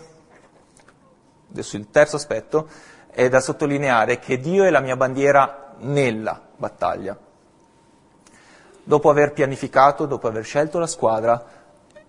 [1.51, 2.69] adesso il terzo aspetto
[3.15, 7.17] è da sottolineare che Dio è la mia bandiera nella battaglia.
[8.83, 11.43] Dopo aver pianificato, dopo aver scelto la squadra,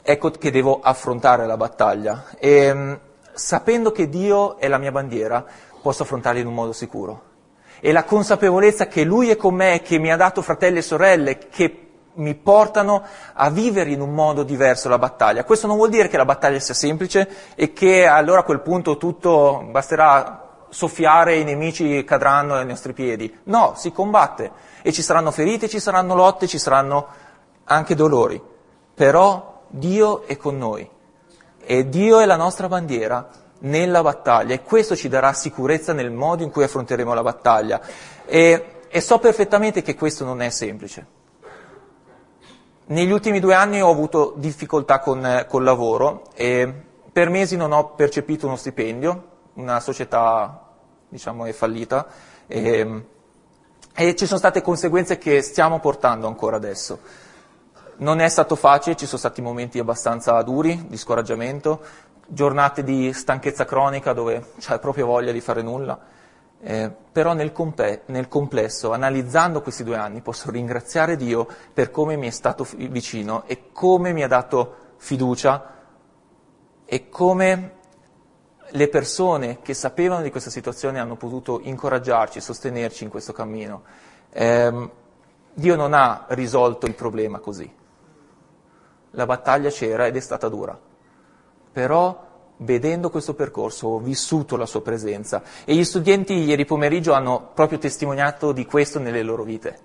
[0.01, 2.25] ecco che devo affrontare la battaglia.
[2.37, 2.93] E mm,
[3.33, 5.45] sapendo che Dio è la mia bandiera,
[5.81, 7.33] posso affrontarla in un modo sicuro.
[7.79, 11.37] E la consapevolezza che Lui è con me, che mi ha dato fratelli e sorelle,
[11.37, 11.81] che
[12.15, 13.03] mi portano
[13.33, 15.43] a vivere in un modo diverso la battaglia.
[15.43, 18.97] Questo non vuol dire che la battaglia sia semplice e che allora a quel punto
[18.97, 20.44] tutto basterà
[20.75, 23.33] soffiare e i nemici cadranno ai nostri piedi.
[23.43, 24.51] No, si combatte
[24.81, 27.07] e ci saranno ferite, ci saranno lotte, ci saranno
[27.63, 28.41] anche dolori.
[28.93, 30.87] Però Dio è con noi
[31.63, 33.25] e Dio è la nostra bandiera
[33.59, 37.79] nella battaglia e questo ci darà sicurezza nel modo in cui affronteremo la battaglia.
[38.25, 41.07] E, e so perfettamente che questo non è semplice.
[42.87, 46.71] Negli ultimi due anni ho avuto difficoltà con, col lavoro e
[47.13, 49.23] per mesi non ho percepito uno stipendio,
[49.53, 50.64] una società
[51.09, 52.07] diciamo, è fallita
[52.47, 53.05] e,
[53.93, 56.99] e ci sono state conseguenze che stiamo portando ancora adesso.
[57.97, 61.81] Non è stato facile, ci sono stati momenti abbastanza duri, di scoraggiamento,
[62.27, 65.99] giornate di stanchezza cronica dove c'è proprio voglia di fare nulla,
[66.61, 72.15] eh, però nel, compe- nel, complesso, analizzando questi due anni, posso ringraziare Dio per come
[72.15, 75.73] mi è stato f- vicino e come mi ha dato fiducia
[76.85, 77.73] e come
[78.75, 83.83] le persone che sapevano di questa situazione hanno potuto incoraggiarci, sostenerci in questo cammino.
[84.31, 84.89] Eh,
[85.53, 87.73] Dio non ha risolto il problema così.
[89.11, 90.77] La battaglia c'era ed è stata dura.
[91.71, 95.41] Però, vedendo questo percorso, ho vissuto la sua presenza.
[95.63, 99.79] E gli studenti ieri pomeriggio hanno proprio testimoniato di questo nelle loro vite.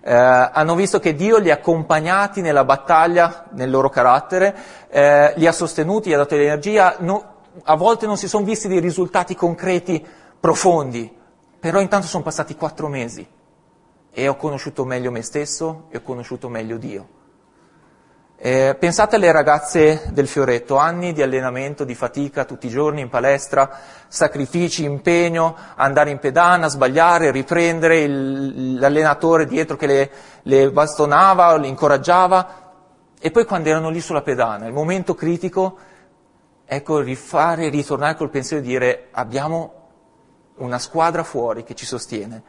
[0.00, 4.52] Eh, hanno visto che Dio li ha accompagnati nella battaglia, nel loro carattere,
[4.88, 6.96] eh, li ha sostenuti, gli ha dato l'energia.
[6.98, 7.31] No,
[7.64, 10.04] a volte non si sono visti dei risultati concreti
[10.38, 11.10] profondi,
[11.58, 13.26] però intanto sono passati quattro mesi
[14.14, 17.20] e ho conosciuto meglio me stesso e ho conosciuto meglio Dio.
[18.44, 23.08] Eh, pensate alle ragazze del fioretto, anni di allenamento, di fatica tutti i giorni in
[23.08, 23.70] palestra,
[24.08, 30.10] sacrifici, impegno, andare in pedana, sbagliare, riprendere il, l'allenatore dietro che le,
[30.42, 32.62] le bastonava, le incoraggiava
[33.20, 35.78] e poi quando erano lì sulla pedana, il momento critico,
[36.74, 39.72] ecco, rifare, ritornare col pensiero di dire abbiamo
[40.56, 42.42] una squadra fuori che ci sostiene,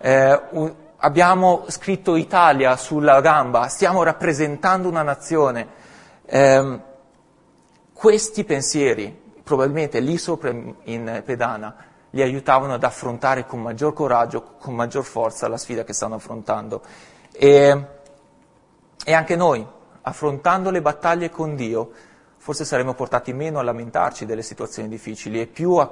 [0.00, 5.68] eh, un, abbiamo scritto Italia sulla gamba, stiamo rappresentando una nazione.
[6.24, 6.80] Eh,
[7.92, 11.74] questi pensieri, probabilmente lì sopra in pedana,
[12.10, 16.80] li aiutavano ad affrontare con maggior coraggio, con maggior forza la sfida che stanno affrontando.
[17.32, 17.86] E,
[19.04, 19.66] e anche noi,
[20.00, 21.90] affrontando le battaglie con Dio,
[22.42, 25.90] forse saremmo portati meno a lamentarci delle situazioni difficili e più a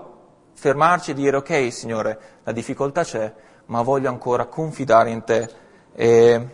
[0.54, 3.30] fermarci e dire ok Signore, la difficoltà c'è,
[3.66, 5.46] ma voglio ancora confidare in te
[5.92, 6.48] e,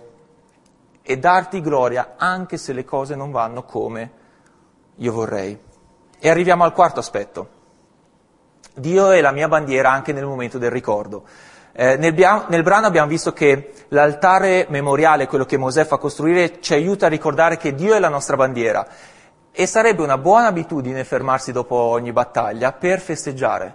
[1.00, 4.12] e darti gloria anche se le cose non vanno come
[4.96, 5.56] io vorrei.
[6.18, 7.48] E arriviamo al quarto aspetto.
[8.74, 11.24] Dio è la mia bandiera anche nel momento del ricordo.
[11.72, 12.14] Eh, nel,
[12.48, 17.08] nel, brano abbiamo visto che l'altare memoriale, quello che Mosè fa costruire, ci aiuta a
[17.08, 18.86] ricordare che Dio è la nostra bandiera
[19.56, 23.72] e sarebbe una buona abitudine fermarsi dopo ogni battaglia per festeggiare,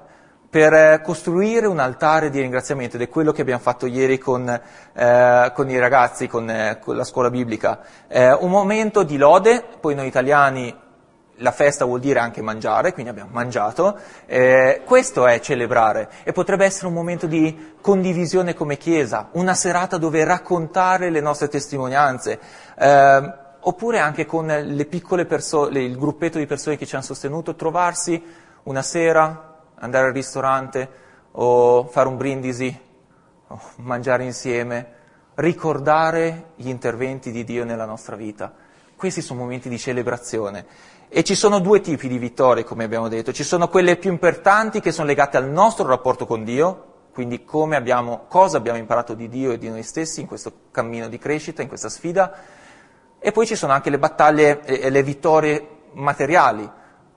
[0.50, 2.98] per costruire un altare di ringraziamento.
[2.98, 6.98] Ed è quello che abbiamo fatto ieri con, eh, con i ragazzi, con, eh, con,
[6.98, 7.80] la scuola biblica.
[8.10, 10.76] Eh, un momento di lode, poi noi italiani
[11.42, 16.10] la festa vuol dire anche mangiare, quindi abbiamo mangiato, eh, questo è celebrare.
[16.24, 21.48] E potrebbe essere un momento di condivisione come Chiesa, una serata dove raccontare le nostre
[21.48, 22.38] testimonianze,
[22.78, 27.56] eh, oppure anche con le piccole persone, il gruppetto di persone che ci hanno sostenuto,
[27.56, 28.22] trovarsi
[28.64, 30.90] una sera, andare al ristorante
[31.32, 32.80] o fare un brindisi,
[33.48, 34.94] o mangiare insieme,
[35.36, 38.54] ricordare gli interventi di Dio nella nostra vita.
[38.96, 40.66] Questi sono momenti di celebrazione.
[41.08, 43.32] E ci sono due tipi di vittorie, come abbiamo detto.
[43.32, 48.26] Ci sono quelle più importanti che sono legate al nostro rapporto con Dio, quindi abbiamo,
[48.28, 51.68] cosa abbiamo imparato di Dio e di noi stessi in questo cammino di crescita, in
[51.68, 52.32] questa sfida.
[53.22, 56.70] E poi ci sono anche le battaglie e le vittorie materiali.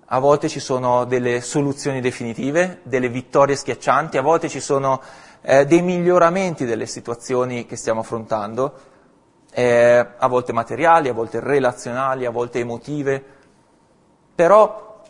[0.06, 5.00] A volte ci sono delle soluzioni definitive, delle vittorie schiaccianti, a volte ci sono
[5.42, 8.74] eh, dei miglioramenti delle situazioni che stiamo affrontando,
[9.52, 13.24] eh, a volte materiali, a volte relazionali, a volte emotive.
[14.34, 15.02] Però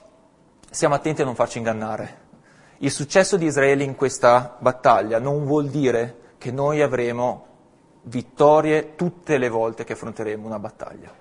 [0.70, 2.20] stiamo attenti a non farci ingannare.
[2.78, 7.47] Il successo di Israele in questa battaglia non vuol dire che noi avremo
[8.03, 11.12] vittorie tutte le volte che affronteremo una battaglia.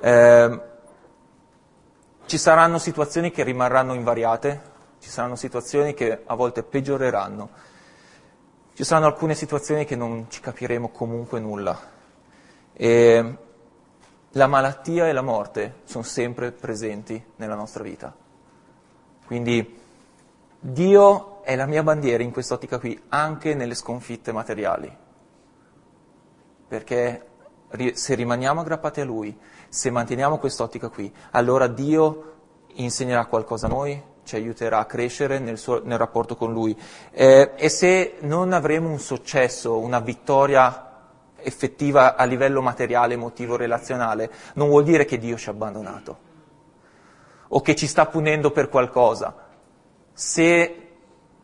[0.00, 0.60] Eh,
[2.26, 7.50] ci saranno situazioni che rimarranno invariate, ci saranno situazioni che a volte peggioreranno,
[8.74, 11.94] ci saranno alcune situazioni che non ci capiremo comunque nulla.
[12.72, 13.36] E
[14.32, 18.14] la malattia e la morte sono sempre presenti nella nostra vita.
[19.24, 19.80] Quindi
[20.58, 25.04] Dio è la mia bandiera in quest'ottica qui, anche nelle sconfitte materiali.
[26.68, 27.26] Perché
[27.92, 29.36] se rimaniamo aggrappati a Lui,
[29.68, 32.32] se manteniamo quest'ottica qui, allora Dio
[32.74, 36.76] insegnerà qualcosa a noi, ci aiuterà a crescere nel, suo, nel rapporto con Lui.
[37.12, 40.82] Eh, e se non avremo un successo, una vittoria
[41.36, 46.24] effettiva a livello materiale, emotivo, relazionale, non vuol dire che Dio ci ha abbandonato
[47.48, 49.34] o che ci sta punendo per qualcosa.
[50.12, 50.85] Se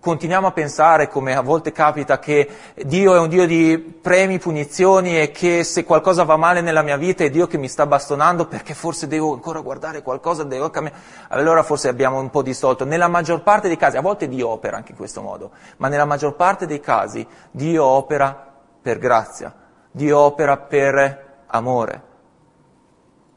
[0.03, 5.20] continuiamo a pensare, come a volte capita, che Dio è un Dio di premi, punizioni
[5.20, 8.46] e che se qualcosa va male nella mia vita è Dio che mi sta bastonando
[8.46, 10.98] perché forse devo ancora guardare qualcosa, devo cambiare,
[11.28, 12.84] allora forse abbiamo un po' distolto.
[12.84, 16.05] Nella maggior parte dei casi, a volte Dio opera anche in questo modo, ma nella
[16.05, 19.55] maggior parte dei casi Dio opera per grazia,
[19.88, 22.11] Dio opera per amore.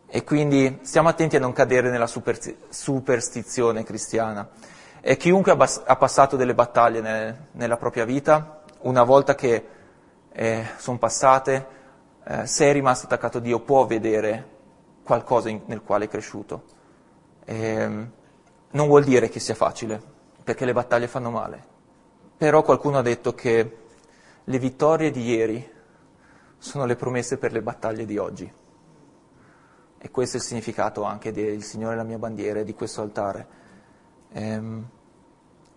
[0.07, 4.49] E quindi stiamo attenti a non cadere nella superstizione cristiana.
[5.07, 9.67] E chiunque ha, bas- ha passato delle battaglie nel, nella propria vita, una volta che
[10.31, 11.67] eh, sono passate,
[12.23, 14.49] eh, se è rimasto attaccato a Dio può vedere
[15.03, 16.63] qualcosa in, nel quale è cresciuto.
[17.45, 18.07] E,
[18.71, 20.01] non vuol dire che sia facile,
[20.43, 21.63] perché le battaglie fanno male.
[22.35, 23.77] Però qualcuno ha detto che
[24.43, 25.71] le vittorie di ieri
[26.57, 28.51] sono le promesse per le battaglie di oggi.
[29.99, 33.47] E questo è il significato anche del Signore la mia bandiera e di questo altare.
[34.31, 34.89] Ehm,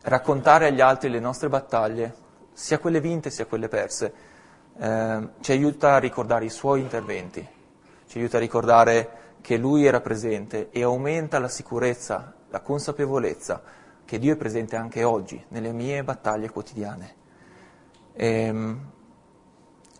[0.08, 2.14] raccontare agli altri le nostre battaglie,
[2.52, 4.12] sia quelle vinte sia quelle perse,
[4.78, 7.46] ehm, ci aiuta a ricordare i suoi interventi,
[8.06, 13.62] ci aiuta a ricordare che Lui era presente e aumenta la sicurezza, la consapevolezza
[14.04, 17.14] che Dio è presente anche oggi nelle mie battaglie quotidiane.
[18.14, 18.90] Ehm,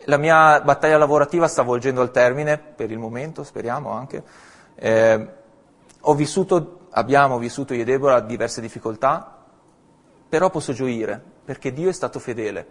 [0.05, 4.23] la mia battaglia lavorativa sta volgendo al termine, per il momento, speriamo anche.
[4.75, 5.29] Eh,
[6.01, 9.38] ho vissuto, abbiamo vissuto io e Deborah diverse difficoltà,
[10.29, 12.67] però posso gioire, perché Dio è stato fedele.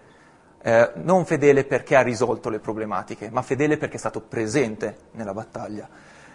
[0.62, 5.34] Eh, non fedele perché ha risolto le problematiche, ma fedele perché è stato presente nella
[5.34, 5.88] battaglia.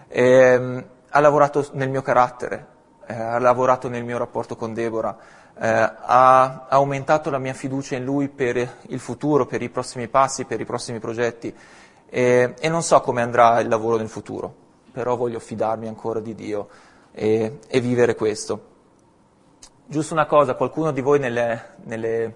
[0.09, 2.67] Eh, ha lavorato nel mio carattere,
[3.07, 5.17] eh, ha lavorato nel mio rapporto con Deborah,
[5.59, 10.45] eh, ha aumentato la mia fiducia in lui per il futuro, per i prossimi passi,
[10.45, 11.55] per i prossimi progetti
[12.15, 14.55] e, non so come andrà il lavoro nel futuro,
[14.93, 16.69] però voglio fidarmi ancora di Dio
[17.11, 18.72] e, e vivere questo.
[19.85, 22.35] Giusto una cosa, qualcuno di voi nelle, nelle,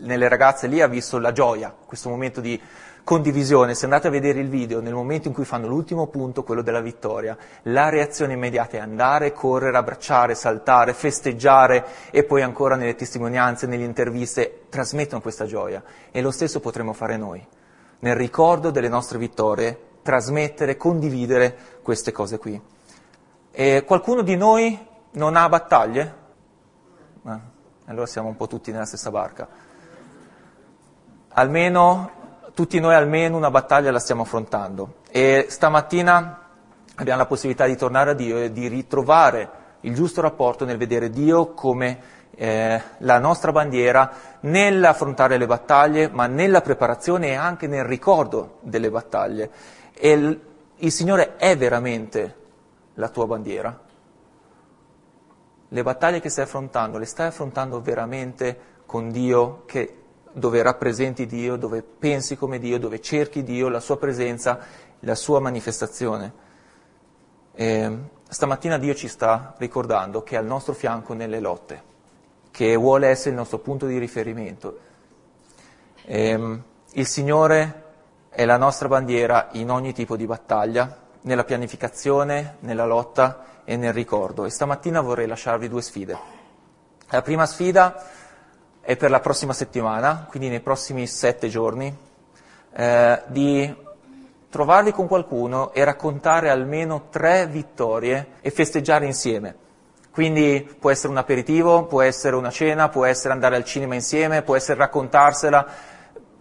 [0.00, 2.60] nelle ragazze lì ha visto la gioia, questo momento di
[3.04, 6.62] condivisione, se andate a vedere il video, nel momento in cui fanno l'ultimo punto, quello
[6.62, 12.96] della vittoria, la reazione immediata è andare, correre, abbracciare, saltare, festeggiare e poi ancora nelle
[12.96, 15.82] testimonianze, nelle interviste, trasmettono questa gioia.
[16.10, 17.46] E lo stesso potremo fare noi.
[18.00, 22.60] Nel ricordo delle nostre vittorie, trasmettere, condividere queste cose qui.
[23.50, 26.26] E qualcuno di noi non ha battaglie?
[27.88, 29.48] Allora siamo un po' tutti nella stessa barca.
[31.30, 32.10] Almeno
[32.52, 36.38] tutti noi almeno una battaglia la stiamo affrontando e stamattina
[36.96, 41.08] abbiamo la possibilità di tornare a Dio e di ritrovare il giusto rapporto nel vedere
[41.08, 41.98] Dio come
[42.34, 44.10] eh, la nostra bandiera
[44.40, 49.50] nell'affrontare le battaglie, ma nella preparazione e anche nel ricordo delle battaglie.
[49.94, 50.40] E il,
[50.76, 52.34] il Signore è veramente
[52.94, 53.86] la tua bandiera?
[55.70, 59.96] Le battaglie che stai affrontando, le stai affrontando veramente con Dio, che,
[60.32, 64.58] dove rappresenti Dio, dove pensi come Dio, dove cerchi Dio, la sua presenza,
[65.00, 66.32] la sua manifestazione?
[67.54, 67.98] E
[68.28, 71.82] stamattina Dio ci sta ricordando che è al nostro fianco nelle lotte,
[72.50, 74.78] che vuole essere il nostro punto di riferimento.
[76.04, 76.60] E,
[76.92, 77.84] il Signore
[78.30, 83.92] è la nostra bandiera in ogni tipo di battaglia, nella pianificazione, nella lotta e nel
[83.92, 84.46] ricordo.
[84.46, 86.18] E stamattina vorrei lasciarvi due sfide.
[87.10, 88.02] La prima sfida
[88.80, 91.94] è per la prossima settimana, quindi nei prossimi sette giorni,
[92.72, 93.76] eh, di
[94.48, 99.54] trovarvi con qualcuno e raccontare almeno tre vittorie e festeggiare insieme.
[100.10, 104.40] Quindi può essere un aperitivo, può essere una cena, può essere andare al cinema insieme,
[104.40, 105.66] può essere raccontarsela,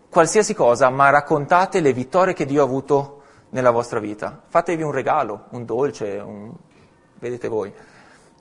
[0.09, 4.43] qualsiasi cosa, ma raccontate le vittorie che Dio ha avuto nella vostra vita.
[4.47, 6.53] Fatevi un regalo, un dolce, un...
[7.19, 7.71] vedete voi.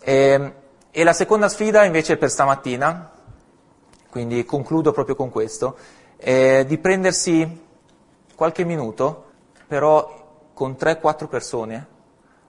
[0.00, 0.52] E, ehm,
[0.90, 3.10] e la seconda sfida invece per stamattina,
[4.08, 5.76] quindi concludo proprio con questo,
[6.16, 7.64] è di prendersi
[8.34, 9.24] qualche minuto,
[9.66, 11.86] però con 3-4 persone,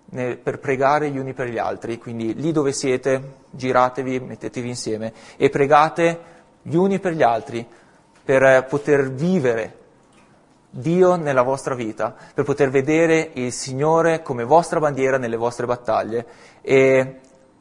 [0.09, 5.49] per pregare gli uni per gli altri, quindi lì dove siete, giratevi, mettetevi insieme e
[5.49, 6.19] pregate
[6.61, 7.67] gli uni per gli altri
[8.23, 9.76] per poter vivere
[10.70, 16.26] Dio nella vostra vita, per poter vedere il Signore come vostra bandiera nelle vostre battaglie
[16.61, 17.20] e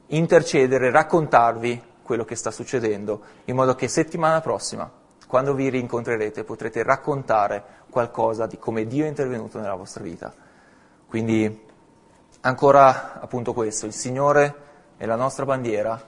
[0.09, 4.91] intercedere, raccontarvi quello che sta succedendo, in modo che settimana prossima,
[5.27, 10.33] quando vi rincontrerete, potrete raccontare qualcosa di come Dio è intervenuto nella vostra vita.
[11.07, 11.65] Quindi
[12.41, 14.55] ancora appunto questo, il Signore
[14.97, 16.01] è la nostra bandiera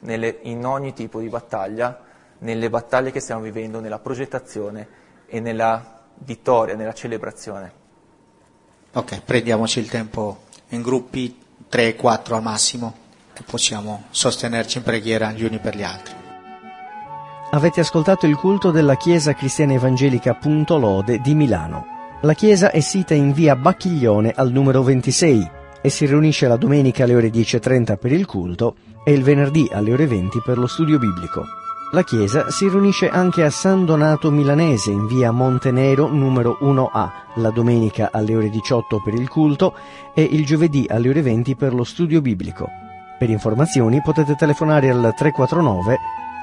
[0.00, 2.00] nelle, in ogni tipo di battaglia,
[2.38, 4.88] nelle battaglie che stiamo vivendo, nella progettazione
[5.26, 7.72] e nella vittoria, nella celebrazione.
[8.92, 11.36] Ok, prendiamoci il tempo in gruppi
[11.70, 12.96] 3-4 al massimo
[13.34, 16.14] e possiamo sostenerci in preghiera gli uni per gli altri.
[17.50, 21.96] Avete ascoltato il culto della Chiesa Cristiana Evangelica Punto Lode di Milano.
[22.22, 25.50] La chiesa è sita in via Bacchiglione al numero 26
[25.80, 29.92] e si riunisce la domenica alle ore 10.30 per il culto e il venerdì alle
[29.92, 31.57] ore 20 per lo studio biblico.
[31.92, 37.48] La chiesa si riunisce anche a San Donato Milanese in via Montenero numero 1A, la
[37.48, 39.74] domenica alle ore 18 per il culto
[40.12, 42.68] e il giovedì alle ore 20 per lo studio biblico.
[43.18, 45.98] Per informazioni potete telefonare al 349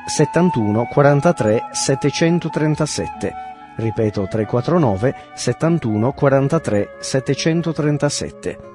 [0.08, 3.34] 71 43 737.
[3.76, 8.75] Ripeto 349 71 43 737.